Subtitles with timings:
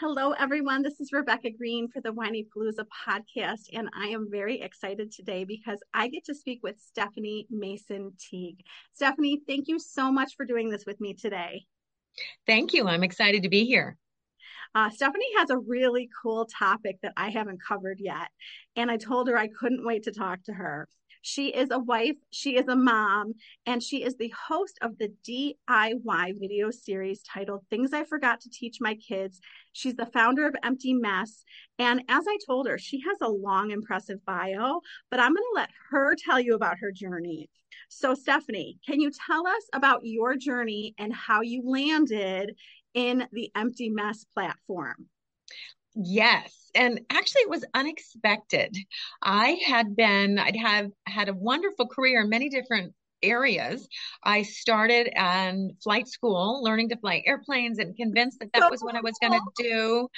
[0.00, 0.82] Hello, everyone.
[0.82, 5.42] This is Rebecca Green for the Whiny Palooza podcast, and I am very excited today
[5.42, 8.60] because I get to speak with Stephanie Mason Teague.
[8.92, 11.66] Stephanie, thank you so much for doing this with me today.
[12.46, 12.86] Thank you.
[12.86, 13.96] I'm excited to be here.
[14.72, 18.28] Uh, Stephanie has a really cool topic that I haven't covered yet.
[18.76, 20.88] And I told her I couldn't wait to talk to her.
[21.22, 23.34] She is a wife, she is a mom,
[23.66, 28.50] and she is the host of the DIY video series titled Things I Forgot to
[28.50, 29.40] Teach My Kids.
[29.72, 31.44] She's the founder of Empty Mess.
[31.78, 35.56] And as I told her, she has a long, impressive bio, but I'm going to
[35.56, 37.50] let her tell you about her journey.
[37.90, 42.54] So, Stephanie, can you tell us about your journey and how you landed
[42.94, 45.06] in the Empty Mess platform.
[46.00, 46.70] Yes.
[46.74, 48.76] And actually it was unexpected.
[49.22, 53.88] I had been, I'd have had a wonderful career in many different areas.
[54.22, 58.94] I started in flight school, learning to fly airplanes, and convinced that that was what
[58.94, 60.08] I was going to do.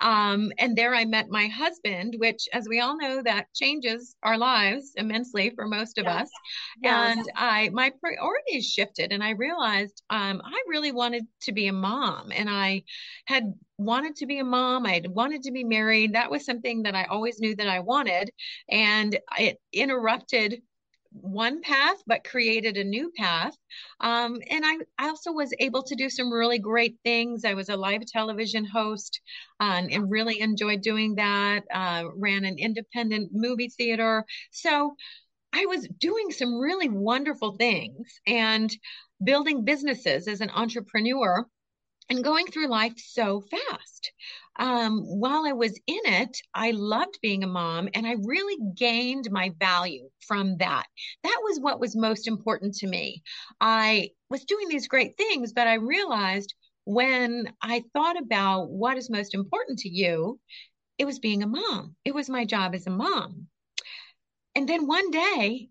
[0.00, 4.38] Um, and there I met my husband, which, as we all know, that changes our
[4.38, 6.22] lives immensely for most of yes.
[6.22, 6.30] us.
[6.82, 7.16] Yes.
[7.16, 11.72] And I, my priorities shifted, and I realized um, I really wanted to be a
[11.72, 12.82] mom, and I
[13.26, 14.86] had wanted to be a mom.
[14.86, 16.14] I had wanted to be married.
[16.14, 18.30] That was something that I always knew that I wanted.
[18.70, 20.62] And it interrupted
[21.12, 23.56] one path but created a new path.
[24.00, 27.44] Um, and I, I also was able to do some really great things.
[27.44, 29.20] I was a live television host
[29.60, 34.24] um, and really enjoyed doing that uh, ran an independent movie theater.
[34.50, 34.96] So
[35.52, 38.76] i was doing some really wonderful things and
[39.22, 41.46] building businesses as an entrepreneur
[42.10, 44.12] and going through life so fast
[44.58, 49.30] um, while I was in it, I loved being a mom and I really gained
[49.30, 50.86] my value from that.
[51.24, 53.22] That was what was most important to me.
[53.60, 59.10] I was doing these great things, but I realized when I thought about what is
[59.10, 60.40] most important to you,
[60.98, 61.96] it was being a mom.
[62.04, 63.48] It was my job as a mom.
[64.54, 65.68] And then one day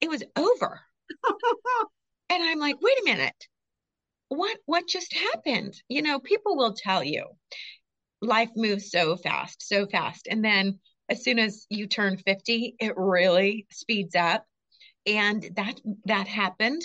[0.00, 0.80] it was over.
[2.30, 3.46] and I'm like, wait a minute.
[4.28, 5.74] What what just happened?
[5.88, 7.24] You know, people will tell you
[8.20, 10.28] life moves so fast, so fast.
[10.28, 14.44] And then as soon as you turn 50, it really speeds up.
[15.06, 16.82] And that that happened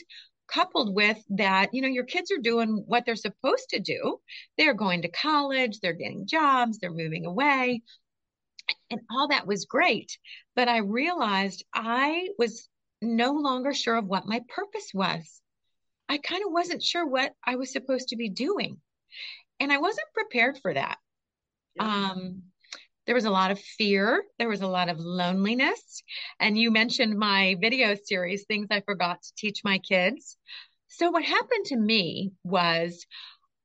[0.48, 4.20] coupled with that, you know, your kids are doing what they're supposed to do.
[4.58, 7.82] They're going to college, they're getting jobs, they're moving away.
[8.90, 10.18] And all that was great.
[10.56, 12.70] But I realized I was
[13.02, 15.42] no longer sure of what my purpose was.
[16.08, 18.80] I kind of wasn't sure what I was supposed to be doing.
[19.60, 20.98] And I wasn't prepared for that.
[21.80, 22.44] Um,
[23.06, 24.24] there was a lot of fear.
[24.40, 26.04] There was a lot of loneliness.
[26.40, 30.38] And you mentioned my video series, Things I Forgot to Teach My Kids.
[30.88, 33.06] So, what happened to me was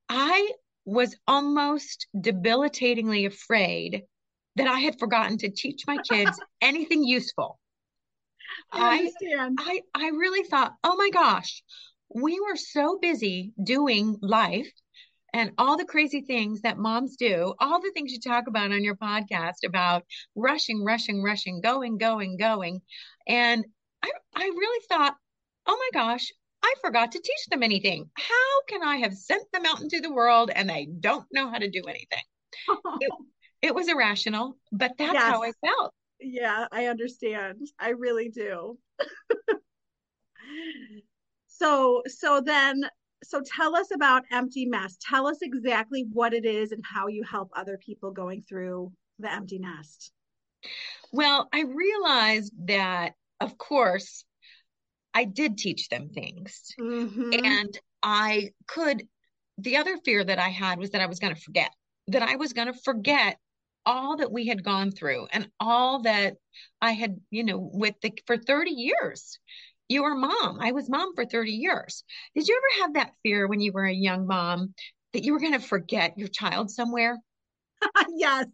[0.09, 0.51] I
[0.85, 4.03] was almost debilitatingly afraid
[4.55, 7.59] that I had forgotten to teach my kids anything useful.
[8.73, 9.11] I,
[9.59, 11.63] I, I really thought, oh my gosh,
[12.13, 14.71] we were so busy doing life
[15.33, 18.83] and all the crazy things that moms do, all the things you talk about on
[18.83, 20.03] your podcast about
[20.35, 22.81] rushing, rushing, rushing, going, going, going.
[23.27, 23.65] And
[24.03, 25.15] I, I really thought,
[25.67, 26.31] oh my gosh,
[26.63, 28.09] I forgot to teach them anything.
[28.15, 31.57] How can I have sent them out into the world and they don't know how
[31.57, 32.23] to do anything?
[33.01, 33.11] it,
[33.61, 35.23] it, was irrational, but that's yes.
[35.23, 35.93] how I felt.
[36.19, 37.67] Yeah, I understand.
[37.79, 38.77] I really do.
[41.47, 42.83] so, so then
[43.23, 44.97] so tell us about empty mess.
[45.01, 49.31] Tell us exactly what it is and how you help other people going through the
[49.31, 50.11] empty nest.
[51.11, 54.23] Well i realized that of course
[55.13, 56.73] i did teach them things.
[56.79, 57.33] Mm-hmm.
[57.45, 59.03] and i could
[59.57, 61.73] the other fear that i had was that i was going to forget
[62.07, 63.37] that i was going to forget
[63.85, 66.35] all that we had gone through and all that
[66.81, 69.39] i had you know with the for 30 years
[69.89, 70.59] you were mom.
[70.61, 72.03] I was mom for 30 years.
[72.35, 74.73] Did you ever have that fear when you were a young mom
[75.13, 77.17] that you were going to forget your child somewhere?
[78.15, 78.45] yes.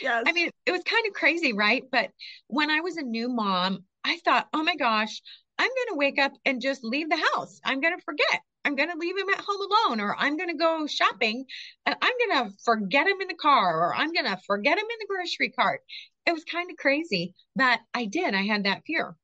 [0.00, 0.24] Yes.
[0.26, 1.84] I mean, it was kind of crazy, right?
[1.90, 2.10] But
[2.46, 5.20] when I was a new mom, I thought, oh my gosh,
[5.58, 7.60] I'm going to wake up and just leave the house.
[7.64, 8.40] I'm going to forget.
[8.64, 11.44] I'm going to leave him at home alone, or I'm going to go shopping
[11.84, 14.84] and I'm going to forget him in the car, or I'm going to forget him
[14.84, 15.80] in the grocery cart.
[16.26, 18.34] It was kind of crazy, but I did.
[18.34, 19.16] I had that fear.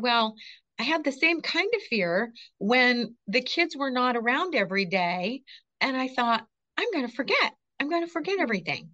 [0.00, 0.34] Well,
[0.78, 5.42] I had the same kind of fear when the kids were not around every day.
[5.80, 7.54] And I thought, I'm going to forget.
[7.78, 8.42] I'm going to forget mm-hmm.
[8.42, 8.90] everything.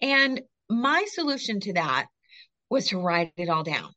[0.00, 2.06] And my solution to that
[2.70, 3.92] was to write it all down,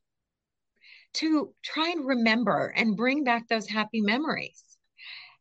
[1.14, 4.62] to try and remember and bring back those happy memories.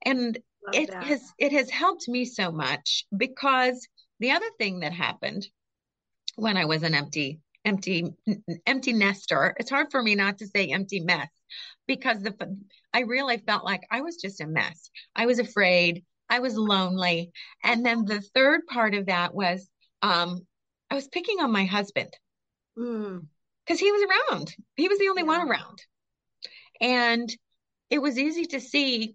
[0.03, 1.05] And Love it that.
[1.05, 3.87] has it has helped me so much because
[4.21, 5.47] the other thing that happened
[6.37, 8.13] when I was an empty empty
[8.67, 9.55] empty nester.
[9.59, 11.29] It's hard for me not to say empty mess
[11.87, 12.59] because the
[12.93, 14.91] I really felt like I was just a mess.
[15.15, 16.05] I was afraid.
[16.29, 17.33] I was lonely.
[17.63, 19.69] And then the third part of that was
[20.03, 20.41] um,
[20.91, 22.17] I was picking on my husband
[22.75, 23.79] because mm.
[23.79, 24.55] he was around.
[24.77, 25.79] He was the only one around.
[26.81, 27.35] And
[27.91, 29.15] it was easy to see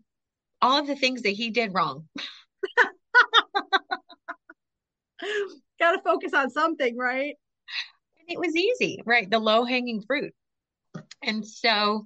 [0.62, 2.07] all of the things that he did wrong.
[5.80, 7.36] Got to focus on something, right?
[8.29, 9.29] It was easy, right?
[9.29, 10.33] The low hanging fruit.
[11.23, 12.05] And so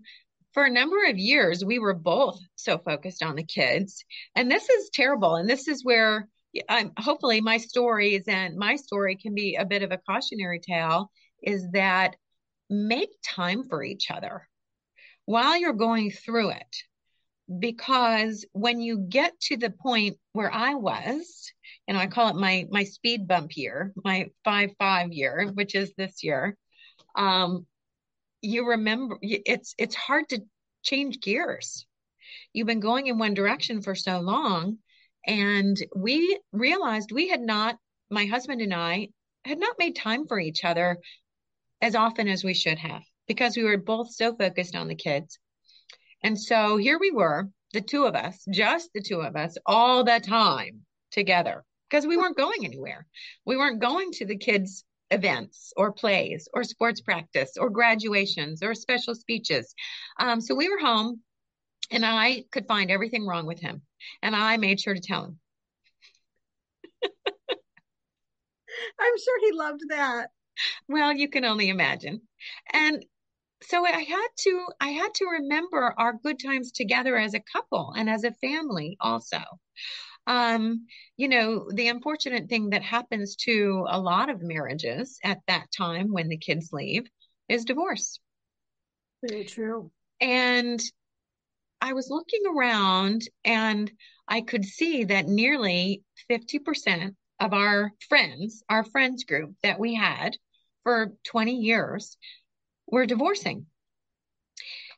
[0.53, 4.03] for a number of years, we were both so focused on the kids.
[4.35, 5.35] And this is terrible.
[5.35, 6.27] And this is where
[6.69, 11.11] I'm hopefully my stories and my story can be a bit of a cautionary tale
[11.41, 12.15] is that
[12.69, 14.47] make time for each other
[15.25, 16.75] while you're going through it.
[17.59, 21.51] Because when you get to the point where I was,
[21.87, 25.93] and I call it my my speed bump year, my five five year, which is
[25.97, 26.57] this year.
[27.15, 27.65] Um,
[28.41, 30.41] you remember it's it's hard to
[30.83, 31.85] change gears.
[32.53, 34.77] You've been going in one direction for so long,
[35.25, 37.77] and we realized we had not,
[38.09, 39.09] my husband and I,
[39.45, 40.99] had not made time for each other
[41.81, 45.37] as often as we should have because we were both so focused on the kids.
[46.23, 50.03] And so here we were, the two of us, just the two of us, all
[50.03, 50.81] the time
[51.11, 51.63] together
[51.93, 53.05] because we weren't going anywhere.
[53.45, 58.73] We weren't going to the kids' events or plays or sports practice or graduations or
[58.73, 59.75] special speeches.
[60.19, 61.21] Um, so we were home
[61.91, 63.83] and I could find everything wrong with him.
[64.23, 65.39] And I made sure to tell him.
[68.99, 70.29] I'm sure he loved that.
[70.89, 72.21] Well, you can only imagine.
[72.73, 73.05] And
[73.61, 77.93] so I had to I had to remember our good times together as a couple
[77.95, 79.41] and as a family also.
[80.25, 80.87] Um,
[81.17, 86.11] you know, the unfortunate thing that happens to a lot of marriages at that time
[86.11, 87.03] when the kids leave
[87.49, 88.19] is divorce.
[89.21, 89.91] Very true.
[90.21, 90.81] And
[91.81, 93.91] I was looking around and
[94.27, 100.37] I could see that nearly 50% of our friends, our friends group that we had
[100.83, 102.17] for 20 years,
[102.87, 103.65] were divorcing.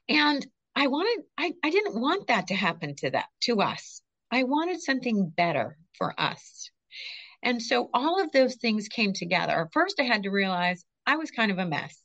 [0.08, 4.02] And I wanted, I, I didn't want that to happen to that, to us.
[4.36, 6.70] I wanted something better for us.
[7.42, 9.70] And so all of those things came together.
[9.72, 11.98] First, I had to realize I was kind of a mess.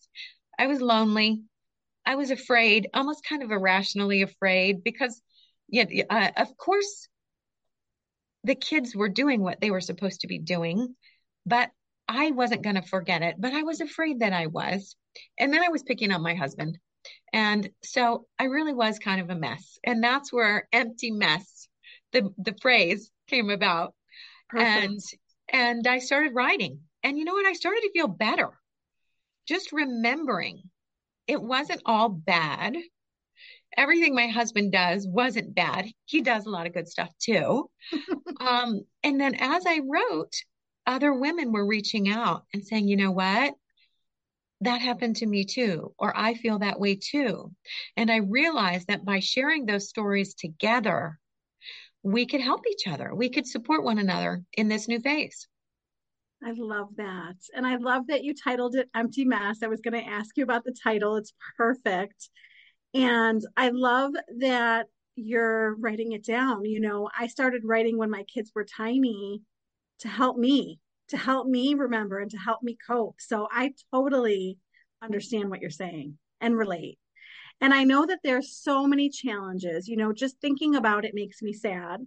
[0.57, 1.43] I was lonely.
[2.07, 5.21] I was afraid, almost kind of irrationally afraid, because,
[5.69, 7.09] yeah, uh, of course,
[8.45, 10.95] the kids were doing what they were supposed to be doing,
[11.47, 11.71] but
[12.07, 13.37] I wasn't going to forget it.
[13.41, 14.95] But I was afraid that I was.
[15.37, 16.79] And then I was picking on my husband.
[17.33, 19.79] And so I really was kind of a mess.
[19.83, 21.60] And that's where empty mess
[22.13, 23.95] the the phrase came about.
[24.49, 24.69] Perfect.
[24.69, 25.01] and
[25.53, 26.81] and I started writing.
[27.03, 27.47] And you know what?
[27.47, 28.51] I started to feel better.
[29.47, 30.63] Just remembering
[31.27, 32.77] it wasn't all bad.
[33.77, 35.87] Everything my husband does wasn't bad.
[36.05, 37.71] He does a lot of good stuff too.
[38.41, 40.33] Um, and then as I wrote
[40.87, 43.55] other women were reaching out and saying you know what?
[44.63, 47.55] That happened to me too, or I feel that way too.
[47.99, 51.19] And I realized that by sharing those stories together,
[52.03, 53.15] we could help each other.
[53.15, 55.47] We could support one another in this new phase.
[56.43, 57.37] I love that.
[57.55, 59.63] And I love that you titled it Empty Mess.
[59.63, 61.17] I was going to ask you about the title.
[61.17, 62.31] It's perfect.
[62.95, 66.65] And I love that you're writing it down.
[66.65, 69.43] You know, I started writing when my kids were tiny
[70.01, 73.17] to help me, to help me remember and to help me cope.
[73.19, 74.57] So I totally
[75.03, 76.99] understand what you're saying and relate.
[77.61, 81.43] And I know that there's so many challenges, you know, just thinking about it makes
[81.43, 82.07] me sad.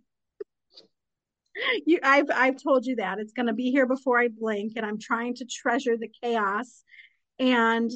[1.86, 3.20] you I've I've told you that.
[3.20, 6.84] It's going to be here before I blink and I'm trying to treasure the chaos
[7.40, 7.92] and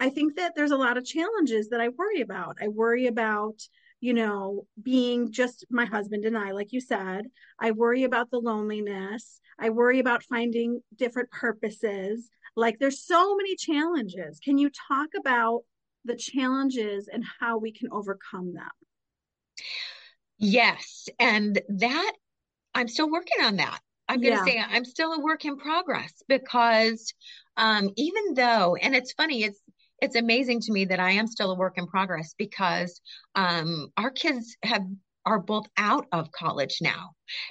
[0.00, 2.58] I think that there's a lot of challenges that I worry about.
[2.62, 3.60] I worry about,
[4.00, 7.24] you know, being just my husband and I, like you said.
[7.58, 9.40] I worry about the loneliness.
[9.58, 12.30] I worry about finding different purposes.
[12.54, 14.38] Like there's so many challenges.
[14.38, 15.62] Can you talk about
[16.08, 18.70] the challenges and how we can overcome them?
[20.38, 21.08] Yes.
[21.20, 22.12] And that
[22.74, 23.80] I'm still working on that.
[24.08, 24.64] I'm going to yeah.
[24.64, 27.12] say I'm still a work in progress because
[27.56, 29.60] um, even though, and it's funny, it's
[30.00, 33.00] it's amazing to me that I am still a work in progress because
[33.34, 34.84] um, our kids have
[35.26, 37.10] are both out of college now,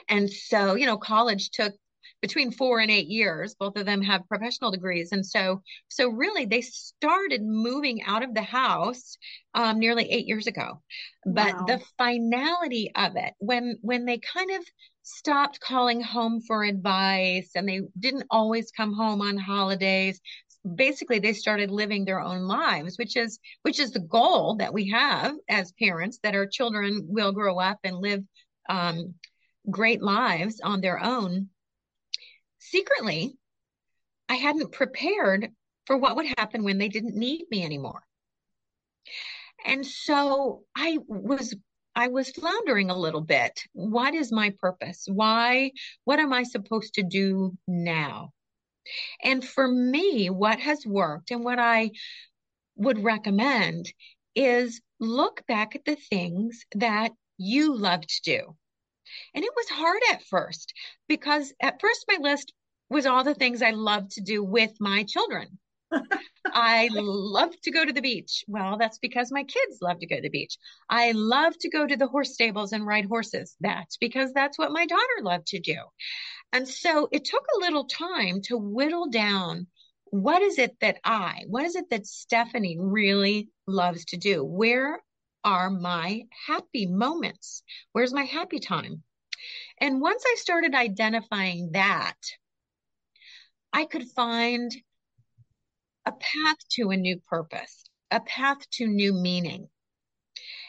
[0.10, 1.74] and so you know, college took
[2.22, 3.56] between four and eight years.
[3.56, 8.34] Both of them have professional degrees, and so so really they started moving out of
[8.34, 9.18] the house
[9.54, 10.82] um, nearly eight years ago.
[11.26, 11.66] But wow.
[11.68, 14.64] the finality of it, when when they kind of
[15.04, 20.20] stopped calling home for advice and they didn't always come home on holidays
[20.76, 24.90] basically they started living their own lives which is which is the goal that we
[24.90, 28.22] have as parents that our children will grow up and live
[28.68, 29.14] um,
[29.70, 31.48] great lives on their own
[32.70, 33.38] secretly
[34.30, 35.52] i hadn't prepared
[35.86, 38.02] for what would happen when they didn't need me anymore
[39.66, 41.56] and so i was
[41.98, 43.60] I was floundering a little bit.
[43.74, 45.08] What is my purpose?
[45.12, 45.72] Why?
[46.04, 48.34] What am I supposed to do now?
[49.24, 51.90] And for me, what has worked and what I
[52.76, 53.92] would recommend
[54.36, 58.56] is look back at the things that you love to do.
[59.34, 60.74] And it was hard at first
[61.08, 62.54] because at first my list
[62.90, 65.60] was all the things I love to do with my children.
[66.46, 68.44] I love to go to the beach.
[68.48, 70.58] Well, that's because my kids love to go to the beach.
[70.90, 73.56] I love to go to the horse stables and ride horses.
[73.62, 75.78] That's because that's what my daughter loved to do.
[76.52, 79.68] And so it took a little time to whittle down
[80.10, 84.44] what is it that I, what is it that Stephanie really loves to do?
[84.44, 85.02] Where
[85.48, 87.64] are my happy moments?
[87.94, 89.04] Where's my happy time?
[89.80, 92.18] And once I started identifying that,
[93.72, 94.76] I could find
[96.06, 99.70] a path to a new purpose, a path to new meaning.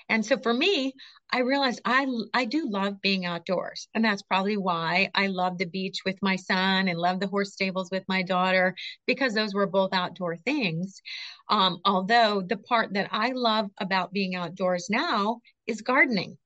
[0.09, 0.93] And so for me,
[1.31, 5.67] I realized I I do love being outdoors, and that's probably why I love the
[5.67, 8.75] beach with my son and love the horse stables with my daughter
[9.07, 11.01] because those were both outdoor things.
[11.51, 16.39] Um, although the part that I love about being outdoors now is gardening,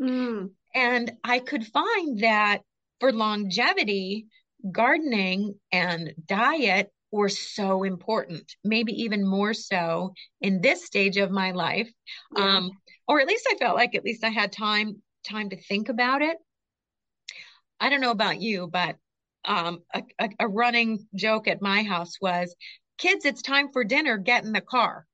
[0.00, 0.50] mm.
[0.74, 2.62] and I could find that
[3.00, 4.26] for longevity,
[4.72, 11.52] gardening and diet were so important, maybe even more so in this stage of my
[11.52, 11.88] life.
[12.36, 12.56] Yeah.
[12.56, 12.72] Um,
[13.06, 16.22] or at least I felt like at least I had time time to think about
[16.22, 16.36] it.
[17.80, 18.96] I don't know about you, but
[19.44, 22.54] um, a, a, a running joke at my house was,
[22.98, 24.16] "Kids, it's time for dinner.
[24.16, 25.06] Get in the car."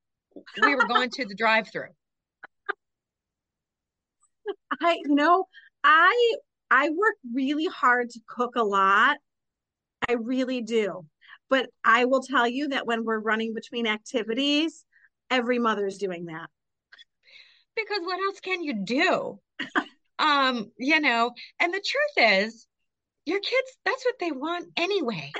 [0.62, 1.88] We were going to the drive-through.
[4.80, 5.46] I you know
[5.82, 6.34] I
[6.70, 9.16] I work really hard to cook a lot.
[10.08, 11.06] I really do.
[11.48, 14.84] But I will tell you that when we're running between activities,
[15.30, 16.48] every mother's doing that.
[17.76, 19.40] Because what else can you do?
[20.18, 22.66] um, you know, and the truth is,
[23.26, 25.32] your kids, that's what they want anyway.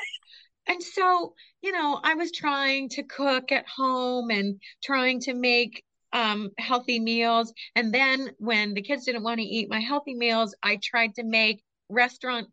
[0.66, 5.82] And so, you know, I was trying to cook at home and trying to make
[6.12, 7.52] um, healthy meals.
[7.74, 11.24] And then when the kids didn't want to eat my healthy meals, I tried to
[11.24, 12.48] make restaurant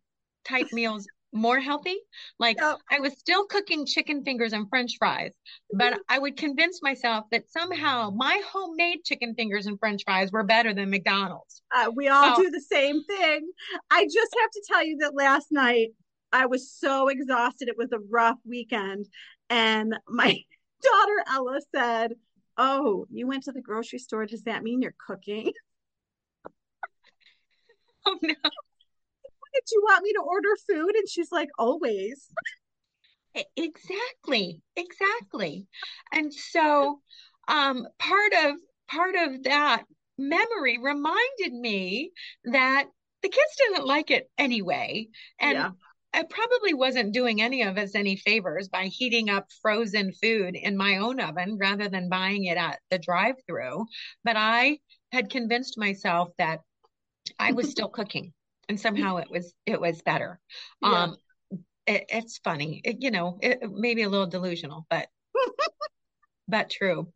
[0.45, 1.97] type meals more healthy.
[2.39, 2.57] Like.
[2.89, 5.33] I was still cooking chicken fingers and french fries,
[5.73, 6.01] but mm-hmm.
[6.09, 10.73] I would convince myself that somehow my homemade chicken fingers and french fries were better
[10.73, 11.61] than McDonald's.
[11.75, 13.49] Uh, we all so, do the same thing.
[13.91, 15.89] I just have to tell you that last night
[16.31, 17.67] I was so exhausted.
[17.67, 19.07] It was a rough weekend.
[19.49, 20.27] And my
[20.81, 22.13] daughter Ella said,
[22.57, 24.25] Oh, you went to the grocery store.
[24.25, 25.51] Does that mean you're cooking?
[28.05, 28.33] oh no
[29.57, 30.95] did you want me to order food?
[30.95, 32.27] And she's like, always.
[33.55, 34.61] Exactly.
[34.75, 35.67] Exactly.
[36.11, 37.01] And so
[37.47, 38.55] um part of
[38.89, 39.83] part of that
[40.17, 42.11] memory reminded me
[42.45, 42.85] that
[43.21, 45.07] the kids didn't like it anyway.
[45.39, 45.71] And yeah.
[46.13, 50.77] I probably wasn't doing any of us any favors by heating up frozen food in
[50.77, 53.85] my own oven rather than buying it at the drive through.
[54.23, 54.79] But I
[55.11, 56.61] had convinced myself that
[57.37, 58.33] I was still cooking
[58.69, 60.39] and somehow it was it was better.
[60.81, 61.03] Yeah.
[61.03, 61.17] Um
[61.85, 62.81] it, it's funny.
[62.83, 65.07] It, you know, it maybe a little delusional, but
[66.47, 67.11] but true.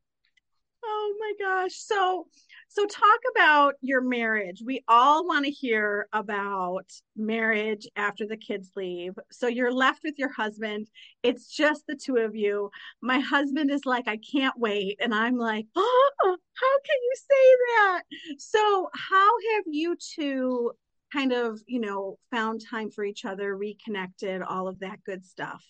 [0.83, 1.75] Oh my gosh.
[1.75, 2.27] So
[2.73, 4.63] so talk about your marriage.
[4.65, 9.13] We all want to hear about marriage after the kids leave.
[9.29, 10.87] So you're left with your husband.
[11.21, 12.71] It's just the two of you.
[13.01, 14.99] My husband is like, I can't wait.
[15.01, 18.03] And I'm like, oh, how can you say that?
[18.37, 20.71] So how have you two
[21.11, 25.63] kind of, you know, found time for each other, reconnected, all of that good stuff?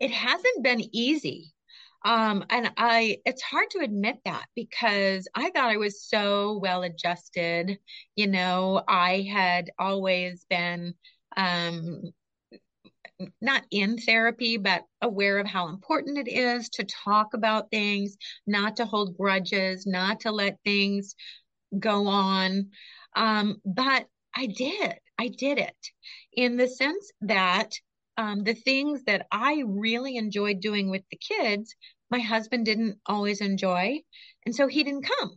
[0.00, 1.52] It hasn't been easy.
[2.04, 6.82] Um, and I, it's hard to admit that because I thought I was so well
[6.82, 7.78] adjusted.
[8.14, 10.94] You know, I had always been,
[11.36, 12.02] um,
[13.40, 18.16] not in therapy, but aware of how important it is to talk about things,
[18.46, 21.14] not to hold grudges, not to let things
[21.78, 22.70] go on.
[23.16, 25.76] Um, but I did, I did it
[26.32, 27.72] in the sense that
[28.18, 31.74] um, the things that I really enjoyed doing with the kids,
[32.10, 34.00] my husband didn't always enjoy.
[34.44, 35.32] And so he didn't come.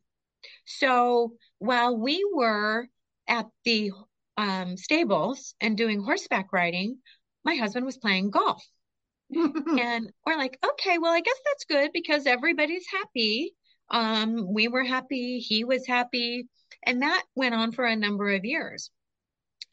[0.65, 2.87] So while we were
[3.27, 3.91] at the
[4.37, 6.97] um, stables and doing horseback riding,
[7.43, 8.63] my husband was playing golf.
[9.33, 13.53] and we're like, okay, well, I guess that's good because everybody's happy.
[13.91, 16.47] Um, we were happy, he was happy.
[16.83, 18.89] And that went on for a number of years.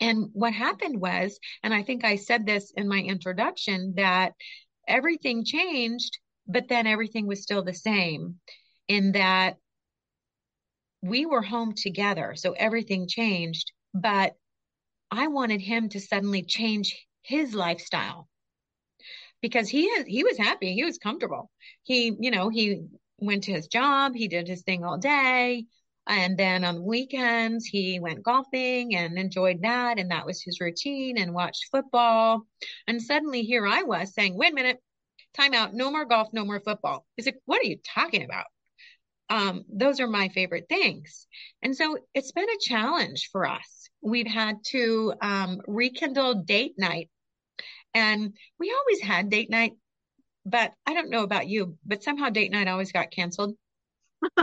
[0.00, 4.34] And what happened was, and I think I said this in my introduction, that
[4.86, 8.36] everything changed, but then everything was still the same
[8.88, 9.56] in that
[11.02, 12.34] we were home together.
[12.36, 14.34] So everything changed, but
[15.10, 18.28] I wanted him to suddenly change his lifestyle
[19.40, 20.74] because he has, he was happy.
[20.74, 21.50] He was comfortable.
[21.84, 22.86] He, you know, he
[23.18, 24.14] went to his job.
[24.14, 25.66] He did his thing all day.
[26.08, 29.98] And then on weekends, he went golfing and enjoyed that.
[29.98, 32.46] And that was his routine and watched football.
[32.86, 34.78] And suddenly here I was saying, wait a minute,
[35.34, 37.04] time out, no more golf, no more football.
[37.16, 38.46] He's like, what are you talking about?
[39.28, 41.26] Um, those are my favorite things.
[41.62, 43.90] And so it's been a challenge for us.
[44.00, 47.10] We've had to um, rekindle date night.
[47.94, 49.72] And we always had date night,
[50.44, 53.56] but I don't know about you, but somehow date night always got canceled.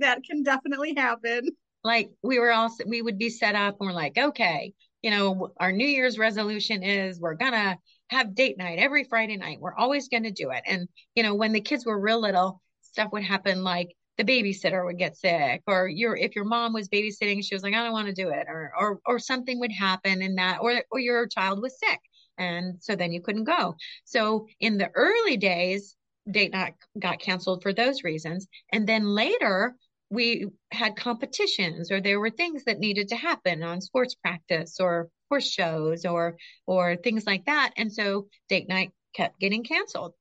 [0.00, 1.48] that can definitely happen.
[1.84, 5.52] like we were all we would be set up and we're like okay you know
[5.58, 7.76] our new year's resolution is we're gonna
[8.10, 9.58] have date night every friday night.
[9.60, 10.62] We're always gonna do it.
[10.66, 14.84] And you know when the kids were real little stuff would happen like the babysitter
[14.84, 17.92] would get sick or your if your mom was babysitting she was like i don't
[17.92, 21.26] want to do it or or or something would happen in that or or your
[21.26, 22.00] child was sick.
[22.38, 23.76] And so then you couldn't go.
[24.04, 25.96] So in the early days
[26.30, 28.46] date night got canceled for those reasons.
[28.72, 29.74] And then later,
[30.10, 35.08] we had competitions or there were things that needed to happen on sports practice or
[35.30, 37.72] horse shows or or things like that.
[37.76, 40.12] And so date night kept getting canceled.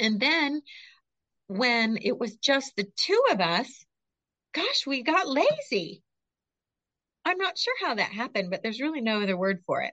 [0.00, 0.62] And then
[1.46, 3.84] when it was just the two of us,
[4.52, 6.02] gosh, we got lazy.
[7.24, 9.92] I'm not sure how that happened, but there's really no other word for it.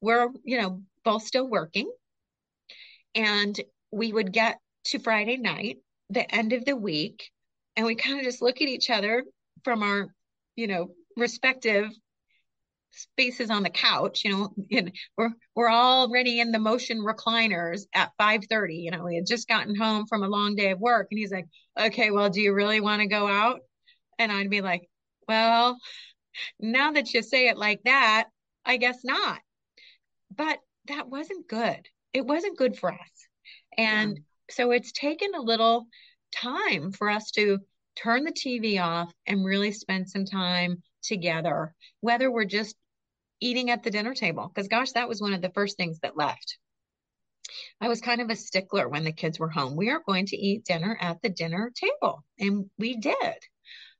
[0.00, 1.90] We're, you know, both still working.
[3.14, 3.58] And
[3.96, 5.78] we would get to Friday night,
[6.10, 7.30] the end of the week,
[7.76, 9.24] and we kind of just look at each other
[9.64, 10.08] from our,
[10.54, 11.90] you know, respective
[12.90, 18.12] spaces on the couch, you know, and we're we're already in the motion recliners at
[18.18, 18.76] 5:30.
[18.76, 21.32] You know, we had just gotten home from a long day of work, and he's
[21.32, 21.46] like,
[21.78, 23.60] "Okay, well, do you really want to go out?"
[24.18, 24.82] And I'd be like,
[25.26, 25.78] "Well,
[26.60, 28.28] now that you say it like that,
[28.64, 29.40] I guess not."
[30.34, 31.88] But that wasn't good.
[32.12, 33.25] It wasn't good for us.
[33.78, 35.86] And so it's taken a little
[36.34, 37.58] time for us to
[37.96, 42.76] turn the TV off and really spend some time together, whether we're just
[43.40, 44.50] eating at the dinner table.
[44.52, 46.58] Because, gosh, that was one of the first things that left.
[47.80, 49.76] I was kind of a stickler when the kids were home.
[49.76, 52.24] We are going to eat dinner at the dinner table.
[52.38, 53.36] And we did.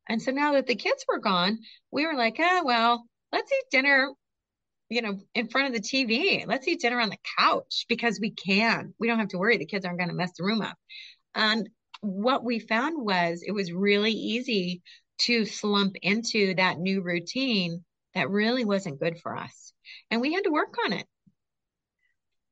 [0.09, 1.59] And so now that the kids were gone,
[1.91, 4.11] we were like, oh, well, let's eat dinner
[4.89, 6.47] you know, in front of the TV.
[6.47, 8.95] Let's eat dinner on the couch because we can.
[8.99, 10.77] We don't have to worry the kids aren't going to mess the room up.
[11.35, 11.69] And
[12.01, 14.83] what we found was it was really easy
[15.19, 19.73] to slump into that new routine that really wasn't good for us.
[20.11, 21.07] And we had to work on it.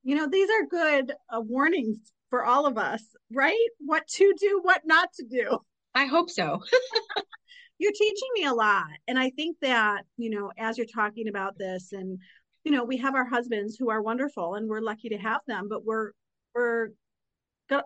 [0.03, 1.99] You know, these are good uh, warnings
[2.31, 3.69] for all of us, right?
[3.79, 5.59] What to do, what not to do.
[5.95, 6.63] I hope so.
[7.79, 8.87] you're teaching me a lot.
[9.09, 12.19] And I think that, you know, as you're talking about this and,
[12.65, 15.69] you know, we have our husbands who are wonderful and we're lucky to have them,
[15.69, 16.13] but we're,
[16.55, 16.89] we're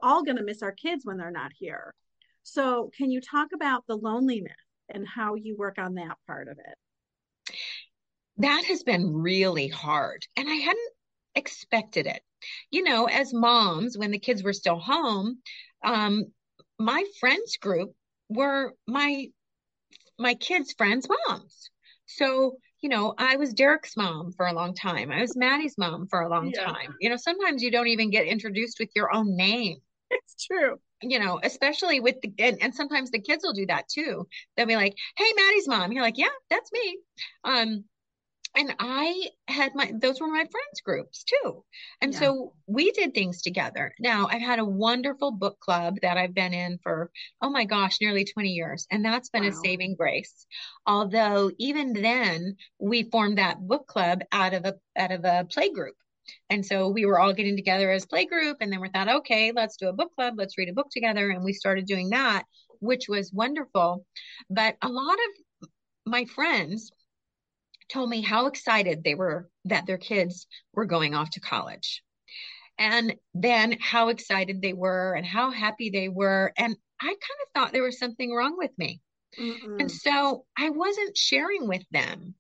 [0.02, 1.94] all going to miss our kids when they're not here.
[2.42, 4.52] So, can you talk about the loneliness
[4.88, 7.54] and how you work on that part of it?
[8.38, 10.92] That has been really hard, and I hadn't
[11.34, 12.22] expected it.
[12.70, 15.38] You know, as moms, when the kids were still home,
[15.84, 16.24] um,
[16.78, 17.92] my friends group
[18.28, 19.26] were my
[20.18, 21.70] my kids' friends' moms.
[22.06, 25.10] So, you know, I was Derek's mom for a long time.
[25.10, 26.64] I was Maddie's mom for a long Yeah.
[26.66, 26.94] time.
[27.00, 29.78] You know, sometimes you don't even get introduced with your own name.
[30.10, 30.80] It's true.
[31.02, 34.26] you know, especially with the and, and sometimes the kids will do that too.
[34.56, 36.98] They'll be like, "Hey, Maddie's mom." You're like, "Yeah, that's me."
[37.44, 37.84] Um,
[38.58, 41.64] and I had my those were my friends groups too,
[42.02, 42.18] and Yeah.
[42.20, 43.94] so we did things together.
[44.00, 47.10] Now I've had a wonderful book club that I've been in for
[47.42, 50.46] oh my gosh, nearly 20 years, and that's been a saving grace.
[50.86, 55.70] Although even then, we formed that book club out of a out of a play
[55.72, 55.96] group.
[56.50, 59.52] And so we were all getting together as play group, and then we thought, okay,
[59.52, 61.30] let's do a book club, let's read a book together.
[61.30, 62.44] And we started doing that,
[62.80, 64.04] which was wonderful.
[64.50, 65.68] But a lot of
[66.06, 66.90] my friends
[67.88, 72.02] told me how excited they were that their kids were going off to college.
[72.78, 76.52] And then how excited they were and how happy they were.
[76.56, 79.00] And I kind of thought there was something wrong with me.
[79.38, 79.80] Mm-mm.
[79.80, 82.34] And so I wasn't sharing with them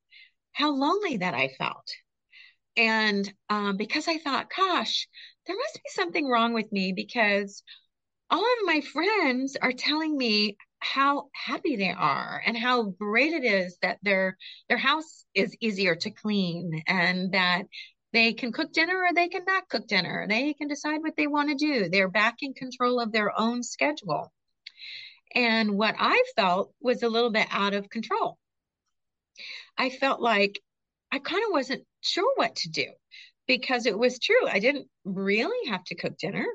[0.52, 1.88] how lonely that I felt.
[2.76, 5.08] And um, because I thought, gosh,
[5.46, 7.62] there must be something wrong with me because
[8.30, 13.44] all of my friends are telling me how happy they are and how great it
[13.44, 14.36] is that their
[14.68, 17.64] their house is easier to clean and that
[18.12, 20.26] they can cook dinner or they can not cook dinner.
[20.28, 21.88] They can decide what they want to do.
[21.88, 24.32] They're back in control of their own schedule.
[25.34, 28.38] And what I felt was a little bit out of control.
[29.76, 30.60] I felt like
[31.12, 32.86] I kind of wasn't sure what to do
[33.46, 34.48] because it was true.
[34.48, 36.46] I didn't really have to cook dinner.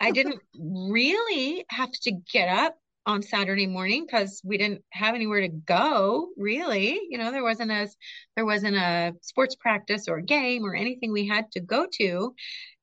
[0.00, 2.76] I didn't really have to get up
[3.08, 7.00] on Saturday morning because we didn't have anywhere to go, really.
[7.08, 7.88] You know, there wasn't a
[8.36, 12.34] there wasn't a sports practice or game or anything we had to go to.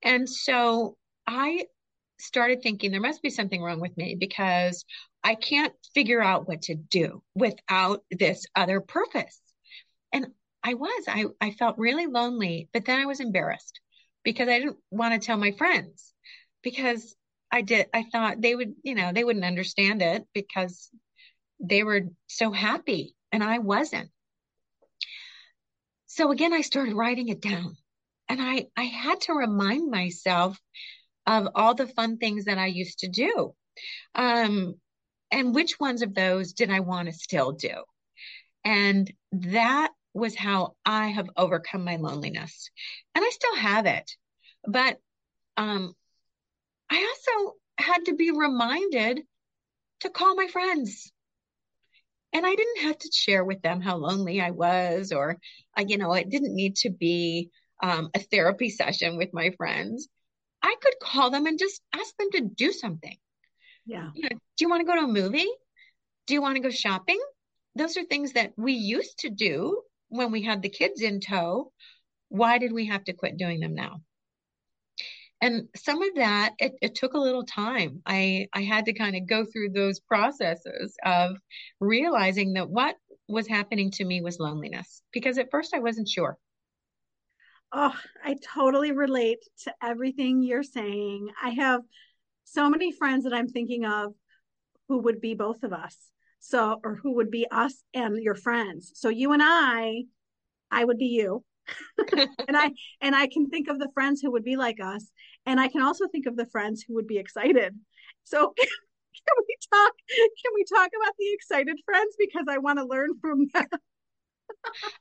[0.02, 1.66] And so I
[2.20, 4.84] started thinking there must be something wrong with me because
[5.24, 9.40] I can't figure out what to do without this other purpose.
[10.12, 10.28] And
[10.64, 13.80] I was, I, I felt really lonely, but then I was embarrassed
[14.24, 16.14] because I didn't want to tell my friends
[16.64, 17.16] because
[17.56, 20.90] I did, I thought they would, you know, they wouldn't understand it because
[21.62, 24.10] they were so happy and I wasn't.
[26.08, 27.78] So again, I started writing it down
[28.28, 30.60] and I, I had to remind myself
[31.26, 33.56] of all the fun things that I used to do.
[34.16, 34.76] Um,
[35.32, 37.84] and which ones of those did I want to still do?
[38.66, 42.70] And that was how I have overcome my loneliness.
[43.16, 44.12] And I still have it.
[44.68, 44.98] But
[45.56, 45.94] um,
[46.90, 49.22] I also had to be reminded
[50.02, 51.12] to call my friends.
[52.34, 55.38] And I didn't have to share with them how lonely I was, or,
[55.78, 57.50] uh, you know, it didn't need to be
[57.82, 60.08] um, a therapy session with my friends.
[60.62, 63.16] I could call them and just ask them to do something.
[63.86, 64.10] Yeah.
[64.14, 65.48] You know, do you want to go to a movie?
[66.28, 67.22] Do you want to go shopping?
[67.76, 71.72] Those are things that we used to do when we had the kids in tow.
[72.30, 74.02] Why did we have to quit doing them now?
[75.42, 78.02] And some of that, it, it took a little time.
[78.06, 81.36] I, I had to kind of go through those processes of
[81.80, 82.96] realizing that what
[83.28, 86.38] was happening to me was loneliness because at first I wasn't sure.
[87.74, 87.94] Oh,
[88.24, 91.30] I totally relate to everything you're saying.
[91.44, 91.82] I have
[92.46, 94.14] so many friends that I'm thinking of
[94.88, 95.98] who would be both of us.
[96.40, 98.92] So, or who would be us and your friends.
[98.94, 100.04] So you and I,
[100.70, 101.44] I would be you.
[102.48, 105.12] and I and I can think of the friends who would be like us,
[105.46, 107.76] and I can also think of the friends who would be excited.
[108.24, 109.94] So can we talk?
[110.10, 113.68] Can we talk about the excited friends because I want to learn from them?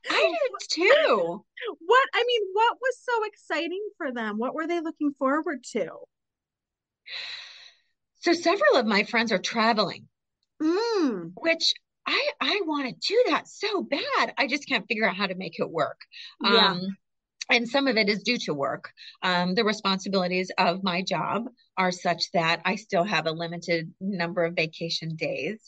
[0.09, 1.45] I did too.
[1.81, 4.39] What I mean, what was so exciting for them?
[4.39, 5.89] What were they looking forward to?
[8.21, 10.09] So several of my friends are traveling,
[10.63, 11.75] Mm, which
[12.07, 14.35] I I want to do that so bad.
[14.37, 16.01] I just can't figure out how to make it work.
[16.43, 16.73] Yeah.
[16.73, 16.97] Um,
[17.51, 18.91] and some of it is due to work.
[19.23, 24.45] Um, the responsibilities of my job are such that I still have a limited number
[24.45, 25.61] of vacation days,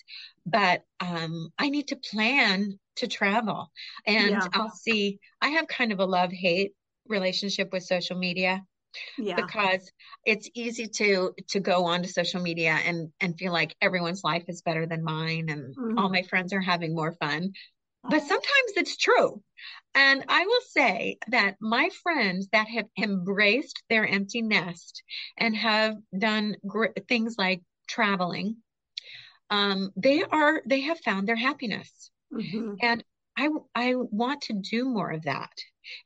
[0.47, 3.71] but um, I need to plan to travel.
[4.07, 4.49] And Yeah.
[4.55, 6.73] I'll see, I have kind of a love hate
[7.09, 8.65] relationship with social media
[9.19, 9.37] yeah.
[9.37, 9.91] because
[10.25, 14.63] it's easy to to go onto social media and and feel like everyone's life is
[14.63, 16.13] better than mine and all Mhm.
[16.13, 17.53] my friends are having more fun
[18.03, 19.43] but sometimes it's true
[19.95, 25.03] and i will say that my friends that have embraced their empty nest
[25.37, 28.57] and have done gr- things like traveling
[29.51, 32.11] um, they are they have found their happiness.
[32.33, 32.75] Mm-hmm.
[32.83, 33.05] And
[33.37, 35.53] I I want to do more of that.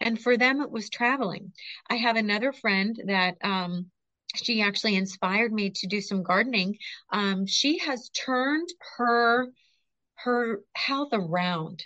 [0.01, 1.53] And for them, it was traveling.
[1.89, 3.91] I have another friend that um,
[4.35, 6.79] she actually inspired me to do some gardening.
[7.13, 9.49] Um, she has turned her
[10.17, 11.85] her health around.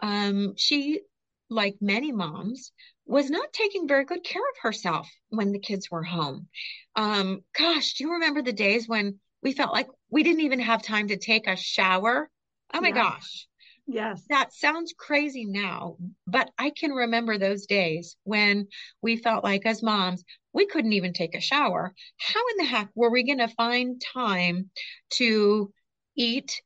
[0.00, 1.00] Um, she,
[1.48, 2.72] like many moms,
[3.06, 6.48] was not taking very good care of herself when the kids were home.
[6.96, 10.82] Um, gosh, do you remember the days when we felt like we didn't even have
[10.82, 12.30] time to take a shower?
[12.74, 13.04] Oh my Yeah.
[13.04, 13.46] gosh.
[13.86, 14.24] Yes.
[14.28, 15.96] That sounds crazy now,
[16.26, 18.66] but I can remember those days when
[19.00, 21.94] we felt like, as moms, we couldn't even take a shower.
[22.18, 24.70] How in the heck were we going to find time
[25.10, 25.72] to
[26.16, 26.60] eat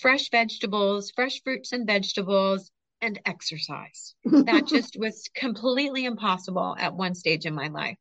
[0.00, 4.14] fresh vegetables, fresh fruits and vegetables, and exercise?
[4.24, 7.96] That just was completely impossible at one stage in my life.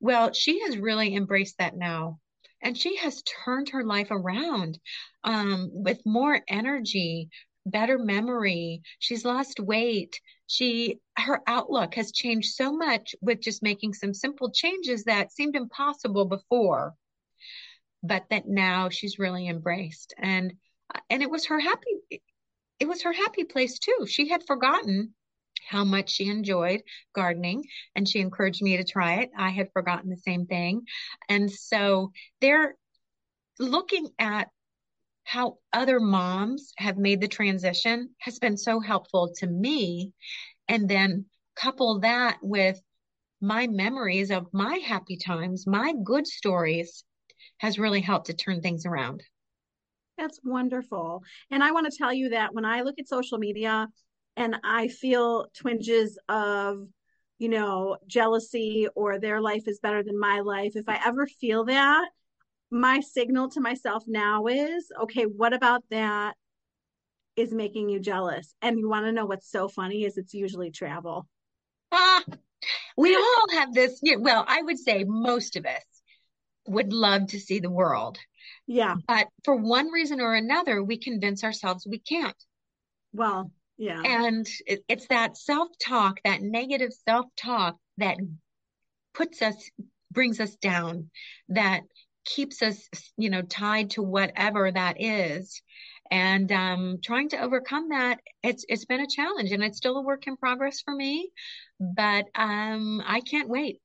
[0.00, 2.18] Well, she has really embraced that now.
[2.62, 4.78] And she has turned her life around
[5.22, 7.28] um, with more energy,
[7.66, 8.82] better memory.
[8.98, 10.20] She's lost weight.
[10.46, 15.56] She, her outlook has changed so much with just making some simple changes that seemed
[15.56, 16.94] impossible before,
[18.02, 20.14] but that now she's really embraced.
[20.18, 20.54] And,
[21.10, 22.22] and it was her happy,
[22.78, 24.06] it was her happy place too.
[24.06, 25.14] She had forgotten
[25.68, 27.64] how much she enjoyed gardening
[27.96, 29.30] and she encouraged me to try it.
[29.36, 30.82] I had forgotten the same thing.
[31.28, 32.76] And so they're
[33.58, 34.48] looking at
[35.26, 40.12] how other moms have made the transition has been so helpful to me.
[40.68, 42.80] And then couple that with
[43.40, 47.02] my memories of my happy times, my good stories
[47.58, 49.24] has really helped to turn things around.
[50.16, 51.24] That's wonderful.
[51.50, 53.88] And I want to tell you that when I look at social media
[54.36, 56.86] and I feel twinges of,
[57.38, 61.64] you know, jealousy or their life is better than my life, if I ever feel
[61.64, 62.08] that,
[62.70, 66.34] my signal to myself now is okay, what about that
[67.36, 68.54] is making you jealous?
[68.62, 71.26] And you want to know what's so funny is it's usually travel.
[71.92, 72.24] Ah,
[72.96, 74.00] we all have this.
[74.18, 75.84] Well, I would say most of us
[76.66, 78.18] would love to see the world,
[78.66, 78.96] Yeah.
[79.06, 82.36] but for one reason or another, we convince ourselves we can't.
[83.12, 84.00] Well, yeah.
[84.02, 88.16] And it, it's that self-talk, that negative self-talk that
[89.14, 89.70] puts us,
[90.10, 91.10] brings us down,
[91.50, 91.82] that
[92.26, 95.62] keeps us, you know, tied to whatever that is.
[96.10, 100.02] And um, trying to overcome that, it's it's been a challenge, and it's still a
[100.02, 101.30] work in progress for me.
[101.80, 103.80] But um, I can't wait.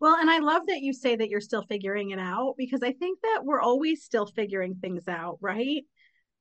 [0.00, 2.92] Well, and I love that you say that you're still figuring it out because I
[2.92, 5.82] think that we're always still figuring things out, right?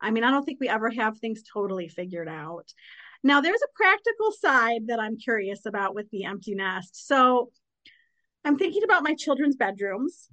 [0.01, 2.73] I mean, I don't think we ever have things totally figured out.
[3.23, 7.07] Now, there's a practical side that I'm curious about with the empty nest.
[7.07, 7.51] So,
[8.45, 10.27] I'm thinking about my children's bedrooms,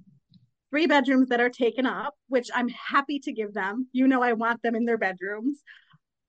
[0.71, 3.87] three bedrooms that are taken up, which I'm happy to give them.
[3.91, 5.61] You know, I want them in their bedrooms.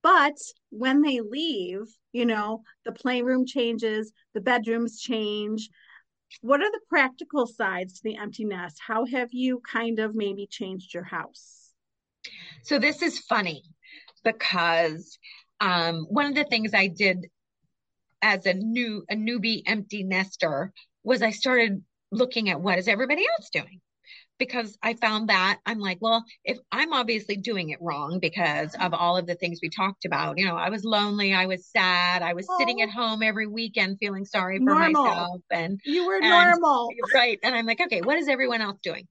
[0.03, 0.37] But
[0.71, 5.71] when they leave, you know, the playroom changes, the bedrooms change.
[6.41, 8.79] What are the practical sides to the empty nest?
[8.85, 11.71] How have you kind of maybe changed your house?
[12.65, 13.63] So this is funny
[14.25, 15.19] because
[15.61, 17.27] um, one of the things I did
[18.23, 20.73] as a new a newbie empty nester
[21.05, 23.81] was I started looking at what is everybody else doing
[24.47, 28.93] because I found that I'm like, well, if I'm obviously doing it wrong because of
[28.93, 32.23] all of the things we talked about, you know, I was lonely, I was sad,
[32.23, 32.83] I was sitting Oh.
[32.85, 35.05] at home every weekend feeling sorry for Normal.
[35.05, 36.89] myself and You were And- normal.
[37.15, 37.39] right.
[37.45, 39.07] And I'm like, okay, what is everyone else doing?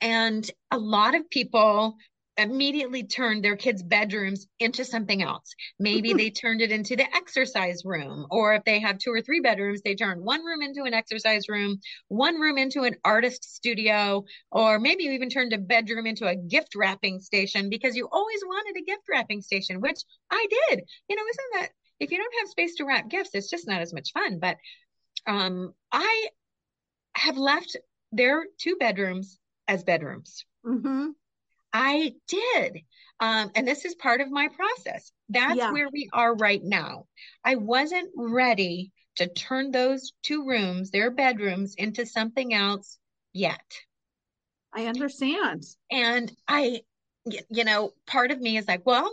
[0.00, 1.96] And a lot of people
[2.42, 5.54] immediately turned their kids' bedrooms into something else.
[5.78, 9.40] Maybe they turned it into the exercise room, or if they have two or three
[9.40, 11.78] bedrooms, they turned one room into an exercise room,
[12.08, 16.36] one room into an artist studio, or maybe you even turned a bedroom into a
[16.36, 20.00] gift wrapping station because you always wanted a gift wrapping station, which
[20.30, 20.82] I did.
[21.08, 21.68] You know, isn't that
[22.00, 24.38] if you don't have space to wrap gifts, it's just not as much fun.
[24.40, 24.56] But
[25.26, 26.28] um, I
[27.14, 27.76] have left
[28.10, 30.44] their two bedrooms as bedrooms.
[30.64, 31.10] hmm
[31.72, 32.82] I did.
[33.20, 35.12] Um, and this is part of my process.
[35.28, 35.70] That's Yeah.
[35.70, 37.06] where we are right now.
[37.44, 42.98] I wasn't ready to turn those two rooms, their bedrooms, into something else
[43.32, 43.64] yet.
[44.72, 45.64] I understand.
[45.90, 46.82] And I,
[47.24, 49.12] you know, part of me is like, well,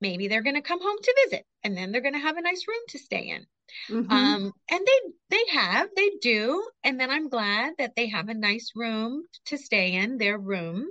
[0.00, 2.42] maybe they're going to come home to visit and then they're going to have a
[2.42, 3.46] nice room to stay in.
[3.88, 4.10] Mhm.
[4.10, 8.34] Um, and they they have, they do, and then I'm glad that they have a
[8.34, 10.86] nice room to stay in, their room.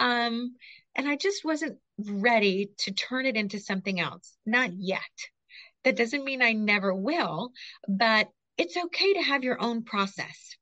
[0.00, 0.56] Um,
[0.96, 5.00] and I just wasn't ready to turn it into something else, not yet.
[5.84, 7.52] That doesn't mean I never will,
[7.86, 10.56] but it's okay to have your own process.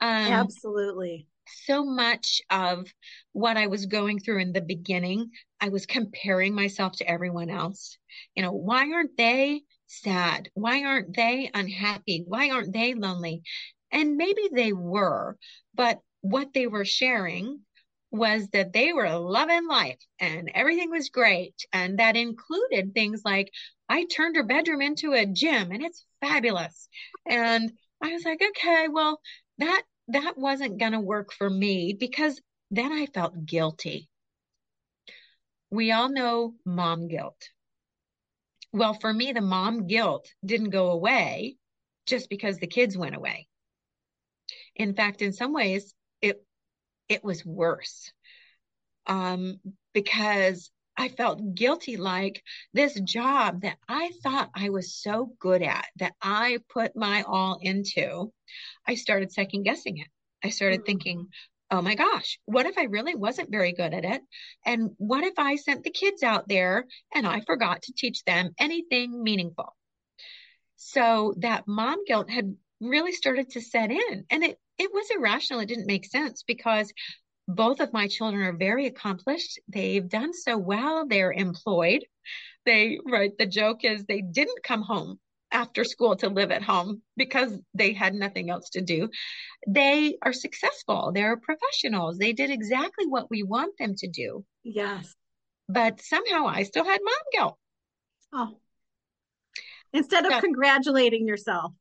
[0.00, 1.26] Um, Absolutely.
[1.66, 2.86] so much of
[3.32, 7.98] what I was going through in the beginning, I was comparing myself to everyone else.
[8.34, 10.48] You know, why aren't they sad?
[10.54, 12.24] Why aren't they unhappy?
[12.26, 13.42] Why aren't they lonely?
[13.90, 15.36] And maybe they were,
[15.74, 17.60] but what they were sharing
[18.10, 21.54] was that they were loving life and everything was great.
[21.72, 23.52] And that included things like,
[23.88, 26.88] I turned her bedroom into a gym and it's fabulous.
[27.26, 29.20] And I was like, okay, well,
[29.58, 34.08] that that wasn't going to work for me because then I felt guilty.
[35.70, 37.50] We all know mom guilt.
[38.72, 41.56] Well, for me, the mom guilt didn't go away
[42.06, 43.48] just because the kids went away.
[44.74, 46.44] In fact, in some ways, it
[47.10, 48.12] it was worse
[49.06, 49.60] um,
[49.92, 52.42] because I felt guilty like
[52.72, 57.58] this job that I thought I was so good at, that I put my all
[57.60, 58.32] into,
[58.86, 60.06] I started second guessing it.
[60.44, 60.86] I started mm-hmm.
[60.86, 61.26] thinking,
[61.70, 64.22] oh my gosh, what if I really wasn't very good at it?
[64.66, 68.50] And what if I sent the kids out there and I forgot to teach them
[68.58, 69.74] anything meaningful?
[70.76, 75.60] So that mom guilt had really started to set in and it it was irrational.
[75.60, 76.90] It didn't make sense because
[77.46, 79.60] both of my children are very accomplished.
[79.68, 81.06] They've done so well.
[81.06, 82.04] They're employed.
[82.64, 85.18] They, right, the joke is they didn't come home
[85.52, 89.10] after school to live at home because they had nothing else to do.
[89.68, 91.12] They are successful.
[91.12, 92.16] They're professionals.
[92.16, 94.44] They did exactly what we want them to do.
[94.62, 95.14] Yes.
[95.68, 97.58] But somehow I still had mom guilt.
[98.32, 98.56] Oh.
[99.92, 101.72] Instead of congratulating yourself.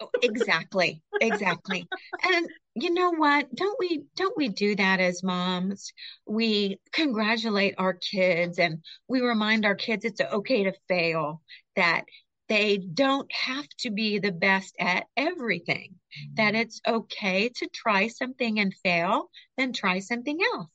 [0.00, 1.02] Oh, exactly.
[1.20, 1.86] Exactly.
[2.34, 5.92] and you know what don't we don't we do that as moms
[6.26, 11.42] we congratulate our kids and we remind our kids it's okay to fail
[11.76, 12.04] that
[12.48, 15.94] they don't have to be the best at everything
[16.34, 16.62] that mm-hmm.
[16.62, 20.68] it's okay to try something and fail then try something else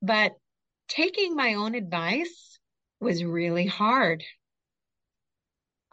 [0.00, 0.32] but
[0.88, 2.58] taking my own advice
[3.00, 4.24] was really hard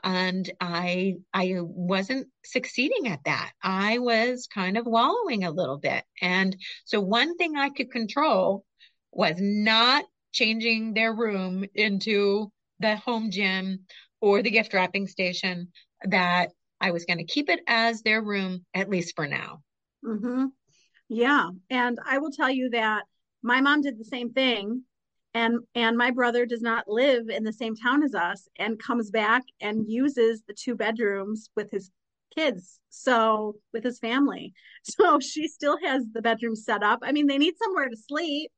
[0.03, 3.51] and I I wasn't succeeding at that.
[3.63, 6.03] I was kind of wallowing a little bit.
[6.21, 8.65] And so one thing I could control
[9.11, 13.85] was not changing their room into the home gym
[14.21, 15.71] or the gift wrapping station
[16.03, 19.61] that I was going to keep it as their room at least for now.
[20.03, 20.51] Mhm.
[21.09, 23.05] Yeah, and I will tell you that
[23.41, 24.85] my mom did the same thing
[25.33, 29.09] and and my brother does not live in the same town as us and comes
[29.11, 31.91] back and uses the two bedrooms with his
[32.35, 34.53] kids so with his family.
[34.83, 36.99] So she still has the bedroom set up.
[37.03, 38.51] I mean they need somewhere to sleep.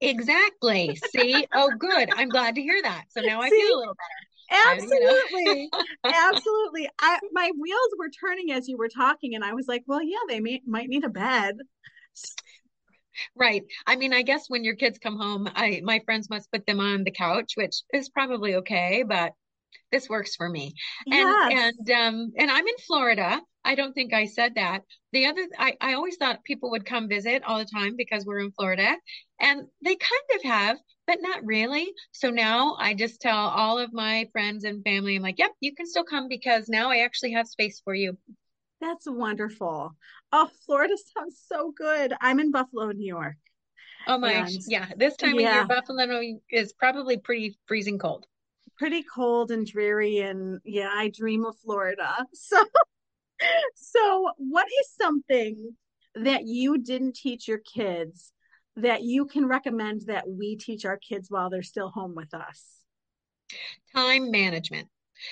[0.00, 0.96] Exactly.
[1.10, 1.46] See?
[1.54, 2.08] Oh good.
[2.16, 3.04] I'm glad to hear that.
[3.10, 4.80] So now i feel a little better.
[4.80, 5.70] Absolutely.
[6.04, 6.88] Absolutely.
[6.98, 10.18] I my wheels were turning as you were talking and i was like well yeah
[10.28, 11.56] they may, might need a bed
[13.36, 13.62] Right.
[13.86, 16.80] I mean, I guess when your kids come home, I my friends must put them
[16.80, 19.32] on the couch, which is probably okay, but
[19.92, 20.74] this works for me.
[21.06, 21.52] And yes.
[21.52, 23.40] and um and I'm in Florida.
[23.64, 24.82] I don't think I said that.
[25.12, 28.40] The other I, I always thought people would come visit all the time because we're
[28.40, 28.96] in Florida.
[29.40, 31.92] And they kind of have, but not really.
[32.12, 35.74] So now I just tell all of my friends and family, I'm like, yep, you
[35.74, 38.16] can still come because now I actually have space for you.
[38.80, 39.94] That's wonderful.
[40.32, 42.14] Oh, Florida sounds so good.
[42.20, 43.36] I'm in Buffalo, New York.
[44.06, 44.86] Oh my, and, yeah.
[44.96, 45.60] This time yeah.
[45.62, 48.26] of year, Buffalo is probably pretty freezing cold.
[48.78, 52.26] Pretty cold and dreary, and yeah, I dream of Florida.
[52.34, 52.64] So,
[53.74, 55.74] so what is something
[56.14, 58.32] that you didn't teach your kids
[58.76, 62.64] that you can recommend that we teach our kids while they're still home with us?
[63.94, 64.88] Time management.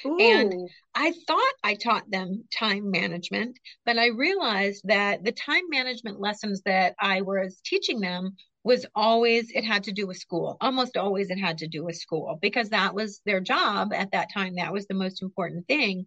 [0.07, 0.19] Ooh.
[0.21, 6.21] And I thought I taught them time management, but I realized that the time management
[6.21, 10.57] lessons that I was teaching them was always, it had to do with school.
[10.61, 14.33] Almost always it had to do with school because that was their job at that
[14.33, 14.57] time.
[14.57, 16.07] That was the most important thing.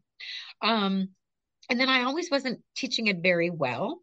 [0.61, 1.09] Um,
[1.71, 4.01] and then I always wasn't teaching it very well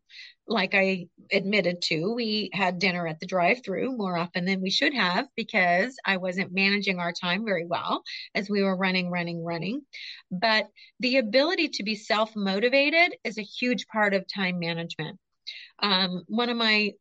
[0.49, 4.71] like I admitted to, we had dinner at the drive through more often than we
[4.71, 8.03] should have because I wasn't managing our time very well
[8.35, 9.83] as we were running, running, running.
[10.31, 10.69] But
[11.01, 15.19] the ability to be self motivated is a huge part of time management.
[15.81, 16.93] Um, one of my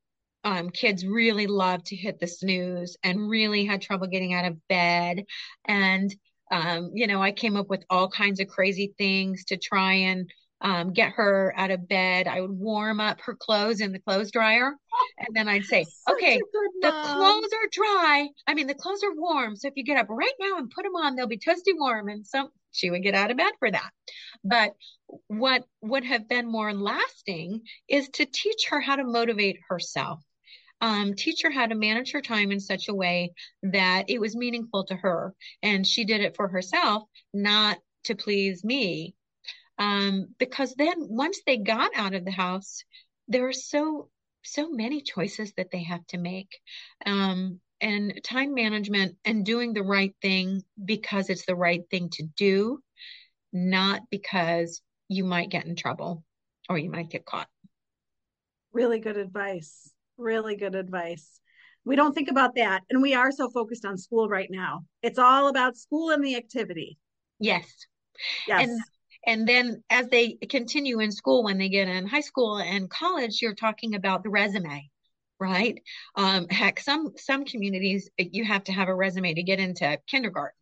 [0.43, 4.68] um, kids really loved to hit the snooze and really had trouble getting out of
[4.68, 5.24] bed.
[5.65, 6.13] And,
[6.51, 10.30] um, you know, I came up with all kinds of crazy things to try and
[10.62, 12.28] um, get her out of bed.
[12.28, 14.74] I would warm up her clothes in the clothes dryer.
[15.20, 16.41] And then I'd say, okay,
[16.82, 18.28] the clothes are dry.
[18.47, 19.55] I mean, the clothes are warm.
[19.55, 22.10] So if you get up right now and put them on, they'll be toasty warm.
[22.10, 23.89] And so she would get out of bed for that.
[24.43, 24.74] But
[25.28, 30.24] what would have been more lasting is to teach her how to motivate herself.
[30.80, 33.34] Um, teach her how to manage her time in such a way
[33.64, 35.34] that it was meaningful to her
[35.64, 37.03] and she did it for herself,
[37.34, 39.16] not to please me.
[39.80, 42.84] Um, because then once they got out of the house,
[43.28, 44.09] there are so
[44.43, 46.49] so many choices that they have to make.
[47.05, 52.23] Um, and time management and doing the right thing because it's the right thing to
[52.36, 52.80] do,
[53.53, 56.23] not because you might get in trouble
[56.69, 57.47] or you might get caught.
[58.73, 59.91] Really good advice.
[60.17, 61.39] Really good advice.
[61.86, 62.82] We don't think about that.
[62.89, 64.84] And we are so focused on school right now.
[65.01, 66.97] It's all about school and the activity.
[67.39, 67.86] Yes.
[68.47, 68.67] Yes.
[68.67, 68.82] And
[69.28, 73.41] and then as they continue in school when they get in high school and college
[73.41, 74.89] you're talking about the resume
[75.39, 75.80] right
[76.15, 80.53] um, heck some some communities you have to have a resume to get into kindergarten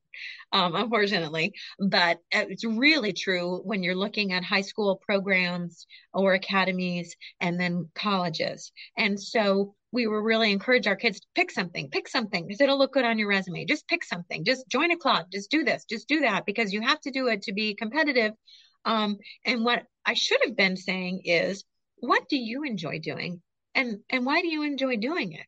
[0.51, 1.53] um, unfortunately.
[1.79, 7.89] But it's really true when you're looking at high school programs or academies and then
[7.95, 8.71] colleges.
[8.97, 12.77] And so we were really encourage our kids to pick something, pick something because it'll
[12.77, 13.65] look good on your resume.
[13.65, 16.81] Just pick something, just join a club, just do this, just do that because you
[16.81, 18.33] have to do it to be competitive.
[18.83, 21.63] Um, and what I should have been saying is,
[21.95, 23.41] what do you enjoy doing?
[23.73, 25.45] And, and why do you enjoy doing it?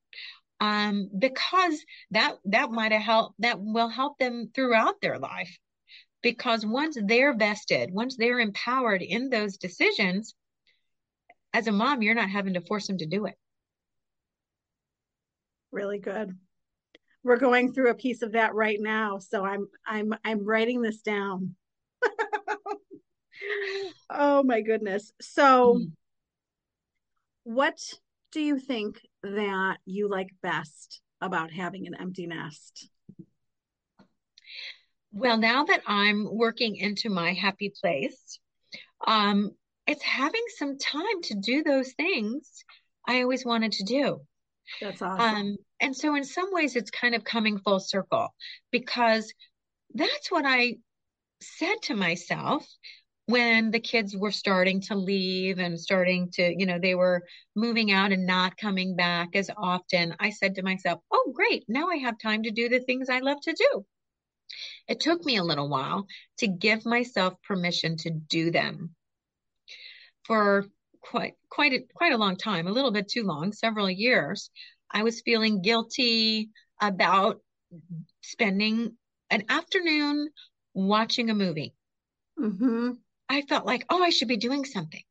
[0.60, 5.56] um, because that that might have helped that will help them throughout their life
[6.22, 10.34] because once they're vested once they're empowered in those decisions
[11.54, 13.36] as a mom you're not having to force them to do it
[15.72, 16.36] really good
[17.24, 21.02] we're going through a piece of that right now so i'm i'm i'm writing this
[21.02, 21.56] down
[24.10, 25.86] oh my goodness so mm-hmm.
[27.44, 27.78] what
[28.32, 32.90] do you think that you like best about having an empty nest?
[35.12, 38.40] Well, now that I'm working into my happy place,
[39.06, 39.52] um,
[39.88, 42.64] it's having some time to do those things
[43.08, 44.22] I always wanted to do.
[44.82, 45.36] That's awesome.
[45.36, 48.34] Um, and so, in some ways, it's kind of coming full circle
[48.72, 49.34] because
[49.94, 50.76] that's what I
[51.42, 52.68] said to myself
[53.28, 57.24] when the kids were starting to leave and starting to, you know, they were
[57.56, 61.90] moving out and not coming back as often, I said to myself, oh, great, now
[61.90, 63.86] I have time to do the things I love to do.
[64.88, 66.08] It took me a little while
[66.38, 68.96] to give myself permission to do them.
[70.24, 70.66] For
[71.10, 74.50] quite quite a, quite a long time, a little bit too long, several years,
[74.92, 76.50] I was feeling guilty
[76.82, 77.40] about
[78.22, 78.98] spending
[79.30, 80.30] an afternoon
[80.74, 81.74] watching a movie.
[82.40, 82.92] Mm-hmm.
[83.30, 85.02] I felt like, oh, I should be doing something.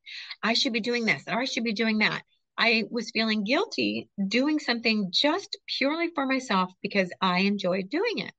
[0.43, 2.23] I should be doing this or I should be doing that.
[2.57, 8.33] I was feeling guilty doing something just purely for myself because I enjoyed doing it.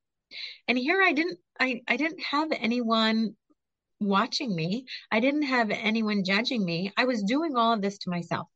[0.68, 3.36] And here I didn't I, I didn't have anyone
[4.00, 4.86] watching me.
[5.12, 6.91] I didn't have anyone judging me.
[6.98, 8.48] I was doing all of this to myself.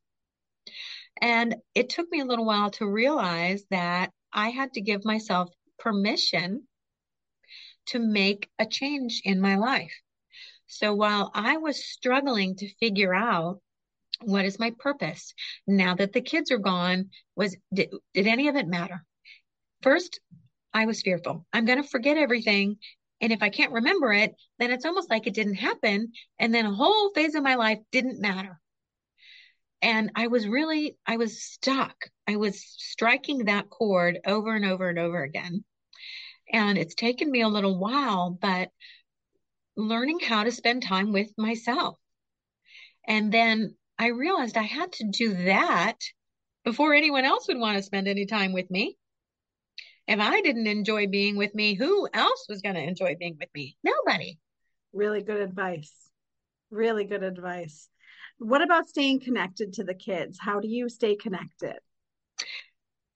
[1.20, 5.50] And it took me a little while to realize that I had to give myself
[5.78, 6.66] permission
[7.86, 9.92] to make a change in my life.
[10.66, 13.60] So while I was struggling to figure out
[14.22, 15.34] what is my purpose
[15.66, 19.04] now that the kids are gone, was did, did any of it matter?
[19.82, 20.20] First,
[20.72, 21.44] I was fearful.
[21.52, 22.78] I'm going to forget everything.
[23.22, 26.12] And if I can't remember it, then it's almost like it didn't happen.
[26.40, 28.60] And then a whole phase of my life didn't matter.
[29.80, 31.94] And I was really, I was stuck.
[32.28, 35.64] I was striking that chord over and over and over again.
[36.52, 38.70] And it's taken me a little while, but
[39.76, 41.98] learning how to spend time with myself.
[43.06, 45.98] And then I realized I had to do that
[46.64, 48.96] before anyone else would want to spend any time with me.
[50.12, 53.48] If I didn't enjoy being with me, who else was going to enjoy being with
[53.54, 53.78] me?
[53.82, 54.38] Nobody.
[54.92, 55.90] Really good advice.
[56.70, 57.88] Really good advice.
[58.36, 60.38] What about staying connected to the kids?
[60.38, 61.76] How do you stay connected?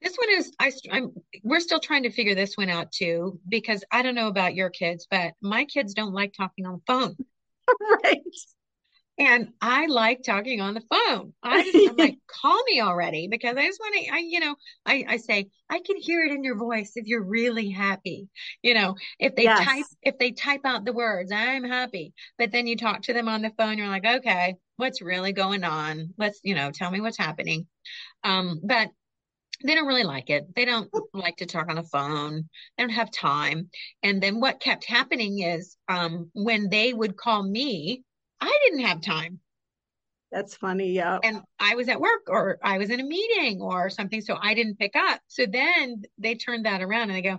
[0.01, 3.85] This one is I I'm we're still trying to figure this one out too because
[3.91, 7.17] I don't know about your kids, but my kids don't like talking on the phone.
[8.05, 8.23] right.
[9.19, 11.33] And I like talking on the phone.
[11.43, 14.57] I just, I'm like, call me already because I just want to, I, you know,
[14.85, 18.29] I, I say, I can hear it in your voice if you're really happy.
[18.63, 19.65] You know, if they yes.
[19.65, 23.29] type, if they type out the words, I'm happy, but then you talk to them
[23.29, 26.13] on the phone, you're like, okay, what's really going on?
[26.19, 27.67] Let's, you know, tell me what's happening.
[28.23, 28.91] Um, but
[29.65, 30.55] they don't really like it.
[30.55, 32.49] They don't like to talk on the phone.
[32.77, 33.71] They don't have time.
[34.03, 38.03] And then what kept happening is um, when they would call me,
[38.41, 39.41] I didn't have time.
[40.33, 40.93] That's funny.
[40.93, 41.19] Yeah.
[41.23, 44.21] And I was at work or I was in a meeting or something.
[44.21, 45.21] So I didn't pick up.
[45.29, 47.39] So then they turned that around and they go,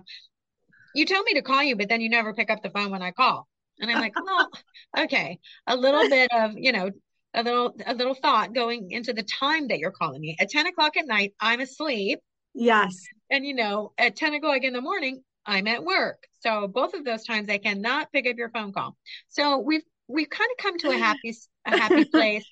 [0.94, 3.02] You tell me to call you, but then you never pick up the phone when
[3.02, 3.46] I call.
[3.78, 4.50] And I'm like, well,
[4.98, 6.90] okay, a little bit of, you know,
[7.34, 10.36] a little a little thought going into the time that you're calling me.
[10.40, 12.20] At 10 o'clock at night, I'm asleep.
[12.54, 12.96] Yes.
[13.30, 16.24] And you know, at 10 o'clock in the morning, I'm at work.
[16.40, 18.96] So both of those times I cannot pick up your phone call.
[19.28, 21.36] So we've we've kind of come to a happy
[21.66, 22.46] a happy place.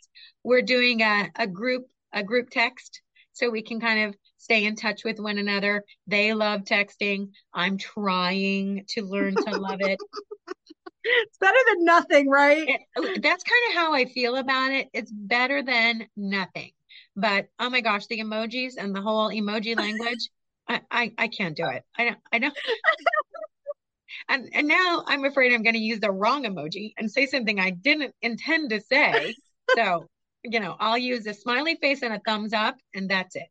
[0.45, 3.03] We're doing a, a group a group text
[3.33, 5.83] so we can kind of stay in touch with one another.
[6.07, 7.31] They love texting.
[7.53, 9.99] I'm trying to learn to love it.
[11.09, 12.69] It's better than nothing, right?
[12.69, 14.89] It, oh, that's kind of how I feel about it.
[14.93, 16.73] It's better than nothing.
[17.15, 20.29] But oh my gosh, the emojis and the whole emoji language,
[20.69, 21.85] I, I, I can't do it.
[21.97, 22.57] I don't I don't
[24.29, 27.71] and and now I'm afraid I'm gonna use the wrong emoji and say something I
[27.71, 29.35] didn't intend to say.
[29.77, 30.07] So,
[30.43, 33.49] you know, I'll use a smiley face and a thumbs up and that's it.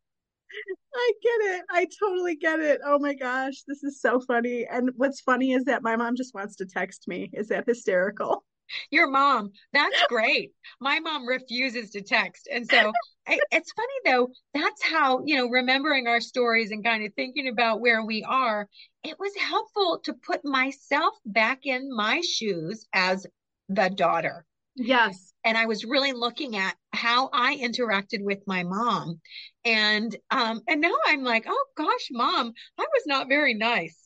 [0.94, 1.64] I get it.
[1.70, 2.80] I totally get it.
[2.84, 4.66] Oh my gosh, this is so funny.
[4.66, 7.30] And what's funny is that my mom just wants to text me.
[7.32, 8.44] Is that hysterical?
[8.90, 10.52] Your mom, that's great.
[10.80, 12.48] My mom refuses to text.
[12.52, 12.92] And so
[13.26, 17.48] I, it's funny though, that's how, you know, remembering our stories and kind of thinking
[17.48, 18.68] about where we are,
[19.02, 23.26] it was helpful to put myself back in my shoes as
[23.68, 24.44] the daughter.
[24.76, 25.32] Yes.
[25.44, 29.20] And I was really looking at how I interacted with my mom.
[29.64, 34.05] And um and now I'm like, "Oh gosh, mom, I was not very nice."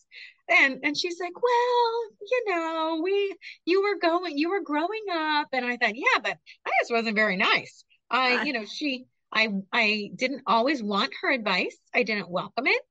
[0.50, 5.48] And and she's like, "Well, you know, we you were going you were growing up."
[5.52, 6.36] And I thought, "Yeah, but
[6.66, 8.42] I just wasn't very nice." I, ah.
[8.42, 11.76] you know, she I I didn't always want her advice.
[11.94, 12.82] I didn't welcome it.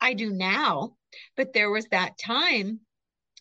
[0.00, 0.96] I do now.
[1.36, 2.80] But there was that time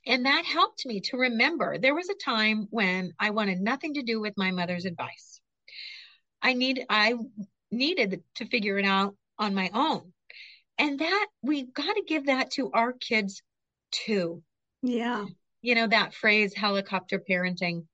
[0.07, 4.03] and that helped me to remember there was a time when I wanted nothing to
[4.03, 5.39] do with my mother's advice.
[6.41, 7.15] I need I
[7.71, 10.13] needed to figure it out on my own.
[10.77, 13.41] And that we've got to give that to our kids
[14.05, 14.43] too.
[14.81, 15.25] Yeah.
[15.61, 17.85] You know, that phrase helicopter parenting.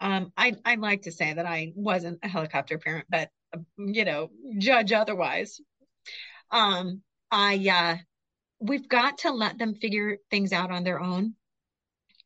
[0.00, 3.30] Um, I I like to say that I wasn't a helicopter parent, but
[3.78, 5.60] you know, judge otherwise.
[6.50, 7.96] Um, I uh
[8.60, 11.34] we've got to let them figure things out on their own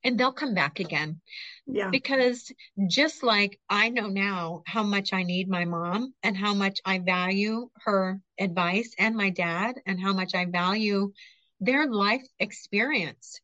[0.05, 1.21] and they'll come back again.
[1.67, 1.91] Yeah.
[1.91, 2.53] Because
[2.87, 6.99] just like I know now how much I need my mom and how much I
[6.99, 11.13] value her advice and my dad and how much I value
[11.61, 13.41] their life experience.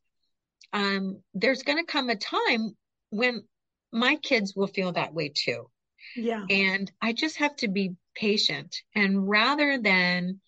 [0.73, 2.77] Um, there's going to come a time
[3.11, 3.45] when
[3.93, 5.71] my kids will feel that way too.
[6.17, 6.45] Yeah.
[6.49, 8.77] And I just have to be patient.
[8.95, 10.41] And rather than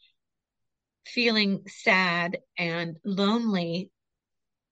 [1.06, 3.90] feeling sad and lonely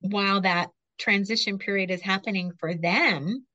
[0.01, 3.47] while that transition period is happening for them,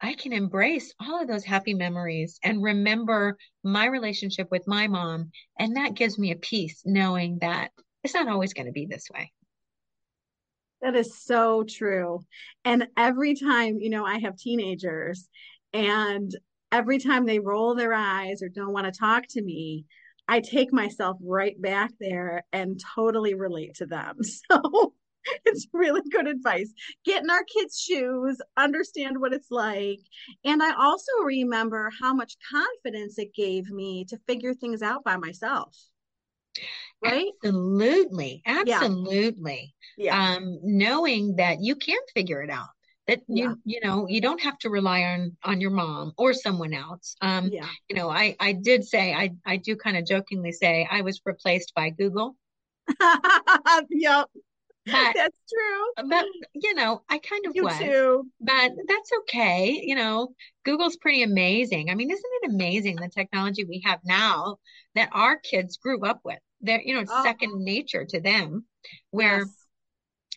[0.00, 5.30] I can embrace all of those happy memories and remember my relationship with my mom.
[5.58, 7.70] And that gives me a peace knowing that
[8.04, 9.32] it's not always going to be this way.
[10.80, 12.24] That is so true.
[12.64, 15.28] And every time, you know, I have teenagers
[15.72, 16.34] and
[16.72, 19.84] every time they roll their eyes or don't want to talk to me,
[20.26, 24.16] I take myself right back there and totally relate to them.
[24.50, 24.94] So
[25.44, 26.72] it's really good advice.
[27.04, 30.00] Get in our kids' shoes, understand what it's like.
[30.44, 35.16] And I also remember how much confidence it gave me to figure things out by
[35.16, 35.76] myself.
[37.02, 37.32] Right?
[37.44, 38.42] Absolutely.
[38.46, 39.74] Absolutely.
[39.96, 40.36] Yeah.
[40.36, 42.68] Um, knowing that you can figure it out.
[43.08, 43.54] That you Yeah.
[43.64, 47.16] you know you don't have to rely on on your mom or someone else.
[47.20, 47.66] Um, Yeah.
[47.88, 51.20] you know, I I did say I I do kind of jokingly say I was
[51.24, 52.36] replaced by Google,
[53.90, 54.28] yep.
[54.86, 56.08] but That's true.
[56.08, 57.78] but you know I kind of You was.
[57.78, 58.30] too.
[58.40, 59.80] But that's okay.
[59.84, 60.34] You know,
[60.64, 61.90] Google's pretty amazing.
[61.90, 64.58] I mean, isn't it amazing the technology we have now
[64.94, 66.38] that our kids grew up with?
[66.62, 67.22] They're, you know, it's Oh.
[67.22, 68.66] second nature to them,
[69.10, 69.66] where Yes.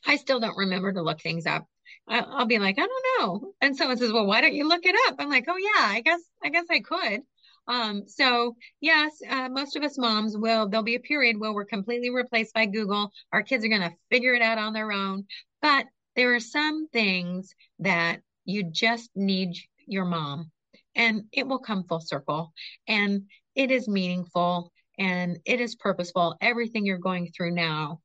[0.05, 1.67] I still don't remember to look things up.
[2.07, 3.53] I- I'll be like, I don't know.
[3.61, 5.15] And someone says, well, why don't you look it up?
[5.19, 7.21] I'm like, oh yeah, I guess, I guess I could.
[7.67, 11.65] Um, so yes, uh, most of us moms will, there'll be a period where we're
[11.65, 13.11] completely replaced by Google.
[13.31, 15.25] Our kids are going to figure it out on their own.
[15.61, 19.55] But there are some things that you just need
[19.87, 20.51] your mom
[20.95, 22.53] and it will come full circle
[22.87, 23.23] and
[23.55, 26.35] it is meaningful and it is purposeful.
[26.41, 28.01] Everything you're going through now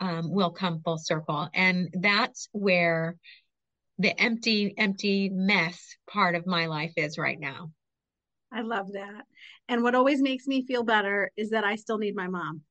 [0.00, 1.48] um, will come full circle.
[1.54, 3.16] And that's where
[3.98, 7.70] the empty, empty mess part of my life is right now.
[8.52, 9.26] I love that.
[9.68, 12.62] And what always makes me feel better is that I still need my mom.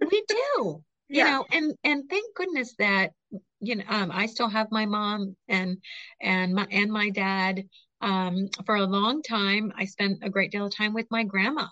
[0.00, 1.24] We do, you Yeah.
[1.24, 3.12] know, and and thank goodness that
[3.60, 5.78] you know um, I still have my mom and
[6.20, 7.64] and my and my dad.
[8.02, 11.66] Um, for a long time, I spent a great deal of time with my grandma,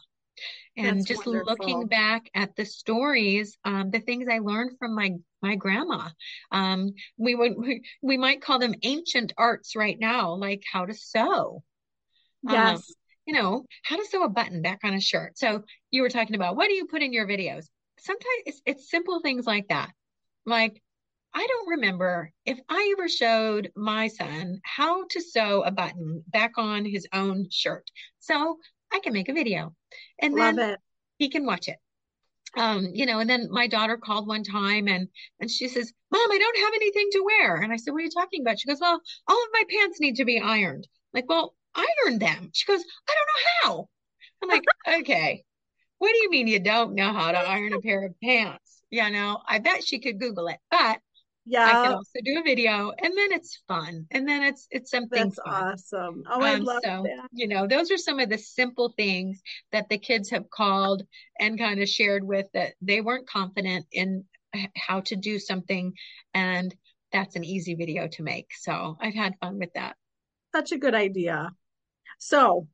[0.78, 1.46] and That's just wonderful.
[1.46, 5.12] looking back at the stories, um, the things I learned from my
[5.42, 6.10] my grandma.
[6.52, 10.94] Um, we would we, we might call them ancient arts right now, like how to
[10.94, 11.64] sew.
[12.46, 12.94] Um, Yes.
[13.26, 15.38] you know, how to sew a button back on a shirt.
[15.38, 17.66] So you were talking about what do you put in your videos?
[18.00, 19.90] Sometimes it's it's simple things like that.
[20.46, 20.82] Like
[21.34, 26.52] I don't remember if I ever showed my son how to sew a button back
[26.58, 27.90] on his own shirt.
[28.20, 28.58] So
[28.92, 29.74] I can make a video
[30.20, 30.80] and Love then it.
[31.18, 31.76] he can watch it.
[32.56, 35.08] Um, you know, and then my daughter called one time and
[35.40, 37.56] and she says, Mom, I don't have anything to wear.
[37.56, 38.58] And I said, What are you talking about?
[38.58, 40.86] She goes, Well, all of my pants need to be ironed.
[41.14, 42.50] I'm like, well, iron them.
[42.52, 43.88] She goes, I don't know how.
[44.42, 44.62] I'm like,
[45.00, 45.44] okay.
[45.98, 48.82] What do you mean you don't know how to iron a pair of pants?
[48.90, 51.00] You know, I bet she could Google it, but
[51.64, 54.06] I can also do a video and then it's fun.
[54.10, 55.72] And then it's it's something that's fun.
[55.72, 56.22] awesome.
[56.30, 57.28] Oh, I Um, love so, that.
[57.32, 59.40] you know, those are some of the simple things
[59.72, 61.02] that the kids have called
[61.40, 64.24] and kind of shared with that they weren't confident in
[64.76, 65.92] how to do something.
[66.34, 66.74] And
[67.12, 68.48] that's an easy video to make.
[68.58, 69.96] So I've had fun with that.
[70.54, 71.50] Such a good idea.
[72.18, 72.68] So,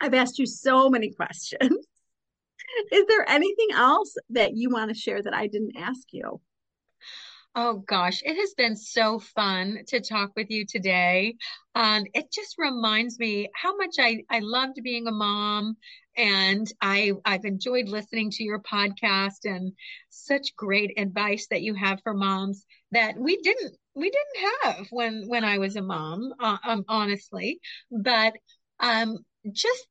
[0.00, 1.86] I've asked you so many questions.
[2.92, 6.40] Is there anything else that you want to share that I didn't ask you?
[7.60, 11.34] Oh gosh, it has been so fun to talk with you today.
[11.74, 15.76] Um, it just reminds me how much I, I loved being a mom
[16.16, 19.72] and I I've enjoyed listening to your podcast and
[20.08, 25.24] such great advice that you have for moms that we didn't we didn't have when
[25.26, 27.58] when I was a mom, uh, um, honestly.
[27.90, 28.34] But
[28.78, 29.18] um,
[29.50, 29.88] just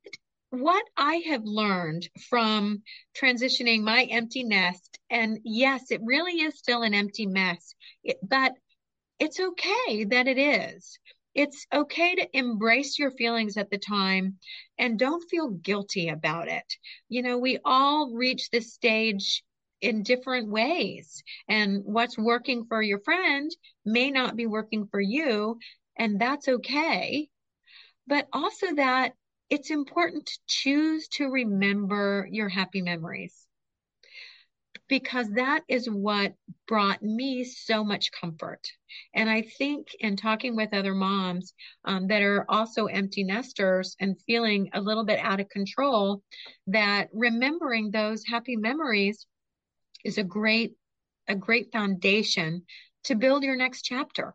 [0.49, 2.83] what I have learned from
[3.21, 8.53] transitioning my empty nest, and yes, it really is still an empty mess, it, but
[9.19, 10.99] it's okay that it is.
[11.35, 14.37] It's okay to embrace your feelings at the time
[14.79, 16.75] and don't feel guilty about it.
[17.09, 19.43] You know, we all reach this stage
[19.81, 23.51] in different ways, and what's working for your friend
[23.85, 25.59] may not be working for you,
[25.97, 27.29] and that's okay
[28.07, 29.13] but also that
[29.49, 33.47] it's important to choose to remember your happy memories
[34.89, 36.33] because that is what
[36.67, 38.71] brought me so much comfort.
[39.13, 44.21] And I think in talking with other moms um, that are also empty nesters and
[44.25, 46.23] feeling a little bit out of control,
[46.67, 49.25] that remembering those happy memories
[50.05, 50.73] is a great
[51.29, 52.63] a great foundation
[53.03, 54.33] to build your next chapter.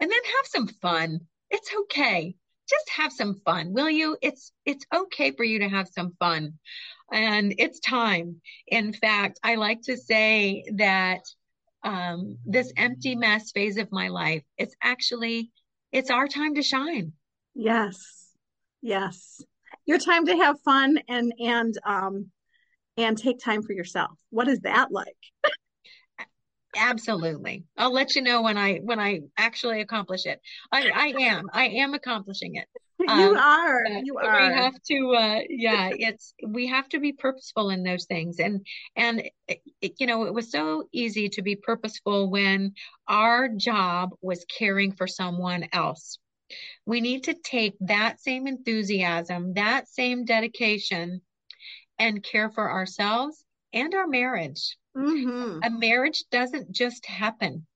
[0.00, 1.20] And then have some fun.
[1.50, 2.34] It's okay
[2.68, 4.16] just have some fun, will you?
[4.22, 6.54] It's it's okay for you to have some fun.
[7.12, 8.40] And it's time.
[8.66, 11.20] In fact, I like to say that
[11.82, 15.50] um, this empty mess phase of my life, it's actually
[15.92, 17.12] it's our time to shine.
[17.54, 18.30] Yes.
[18.82, 19.42] Yes.
[19.86, 22.30] Your time to have fun and and um
[22.96, 24.18] and take time for yourself.
[24.30, 25.16] What is that like?
[26.76, 27.64] Absolutely.
[27.76, 30.40] I'll let you know when I when I actually accomplish it.
[30.72, 31.48] I I am.
[31.52, 32.66] I am accomplishing it.
[33.06, 33.82] You Um, are.
[33.84, 34.50] but You we are.
[34.50, 38.38] have to uh yeah, it's we have to be purposeful in those things.
[38.40, 38.66] And
[38.96, 39.60] and it-
[40.00, 42.72] you know, it was so easy to be purposeful when
[43.08, 46.18] our job was caring for someone else.
[46.86, 51.20] We need to take that same enthusiasm, that same dedication
[51.98, 54.76] and care for ourselves and our marriage.
[54.94, 57.66] Hmm A marriage doesn't just happen.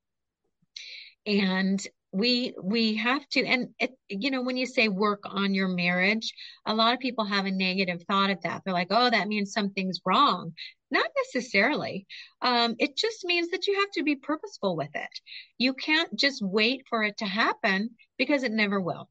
[1.25, 5.67] And we we have to and it, you know when you say work on your
[5.67, 6.33] marriage
[6.65, 8.63] a lot of people have a negative thought of that.
[8.65, 10.53] They're like oh that means something's wrong.
[10.91, 12.07] Not necessarily.
[12.41, 15.19] Um, it just means that you have to be purposeful with it.
[15.59, 19.07] You can't just wait for it to happen because it never will.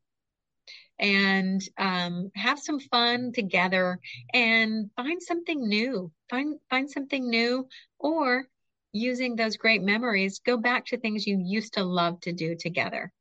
[1.01, 4.01] And um, have some fun together
[4.35, 6.11] and find something new.
[6.29, 7.69] Find find something new
[7.99, 8.47] or
[8.93, 13.13] using those great memories go back to things you used to love to do together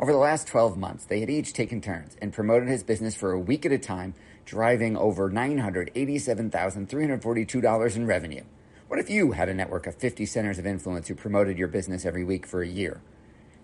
[0.00, 3.32] Over the last 12 months, they had each taken turns and promoted his business for
[3.32, 4.14] a week at a time,
[4.46, 8.44] driving over $987,342 in revenue.
[8.88, 12.06] What if you had a network of 50 centers of influence who promoted your business
[12.06, 13.02] every week for a year?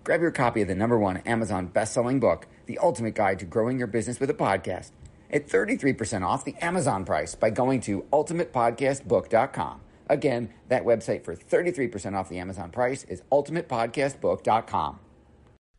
[0.03, 3.79] Grab your copy of the number one Amazon best-selling book, The Ultimate Guide to Growing
[3.79, 4.91] Your Business with a Podcast,
[5.31, 9.81] at 33% off the Amazon price by going to ultimatepodcastbook.com.
[10.07, 14.99] Again, that website for 33% off the Amazon price is ultimatepodcastbook.com.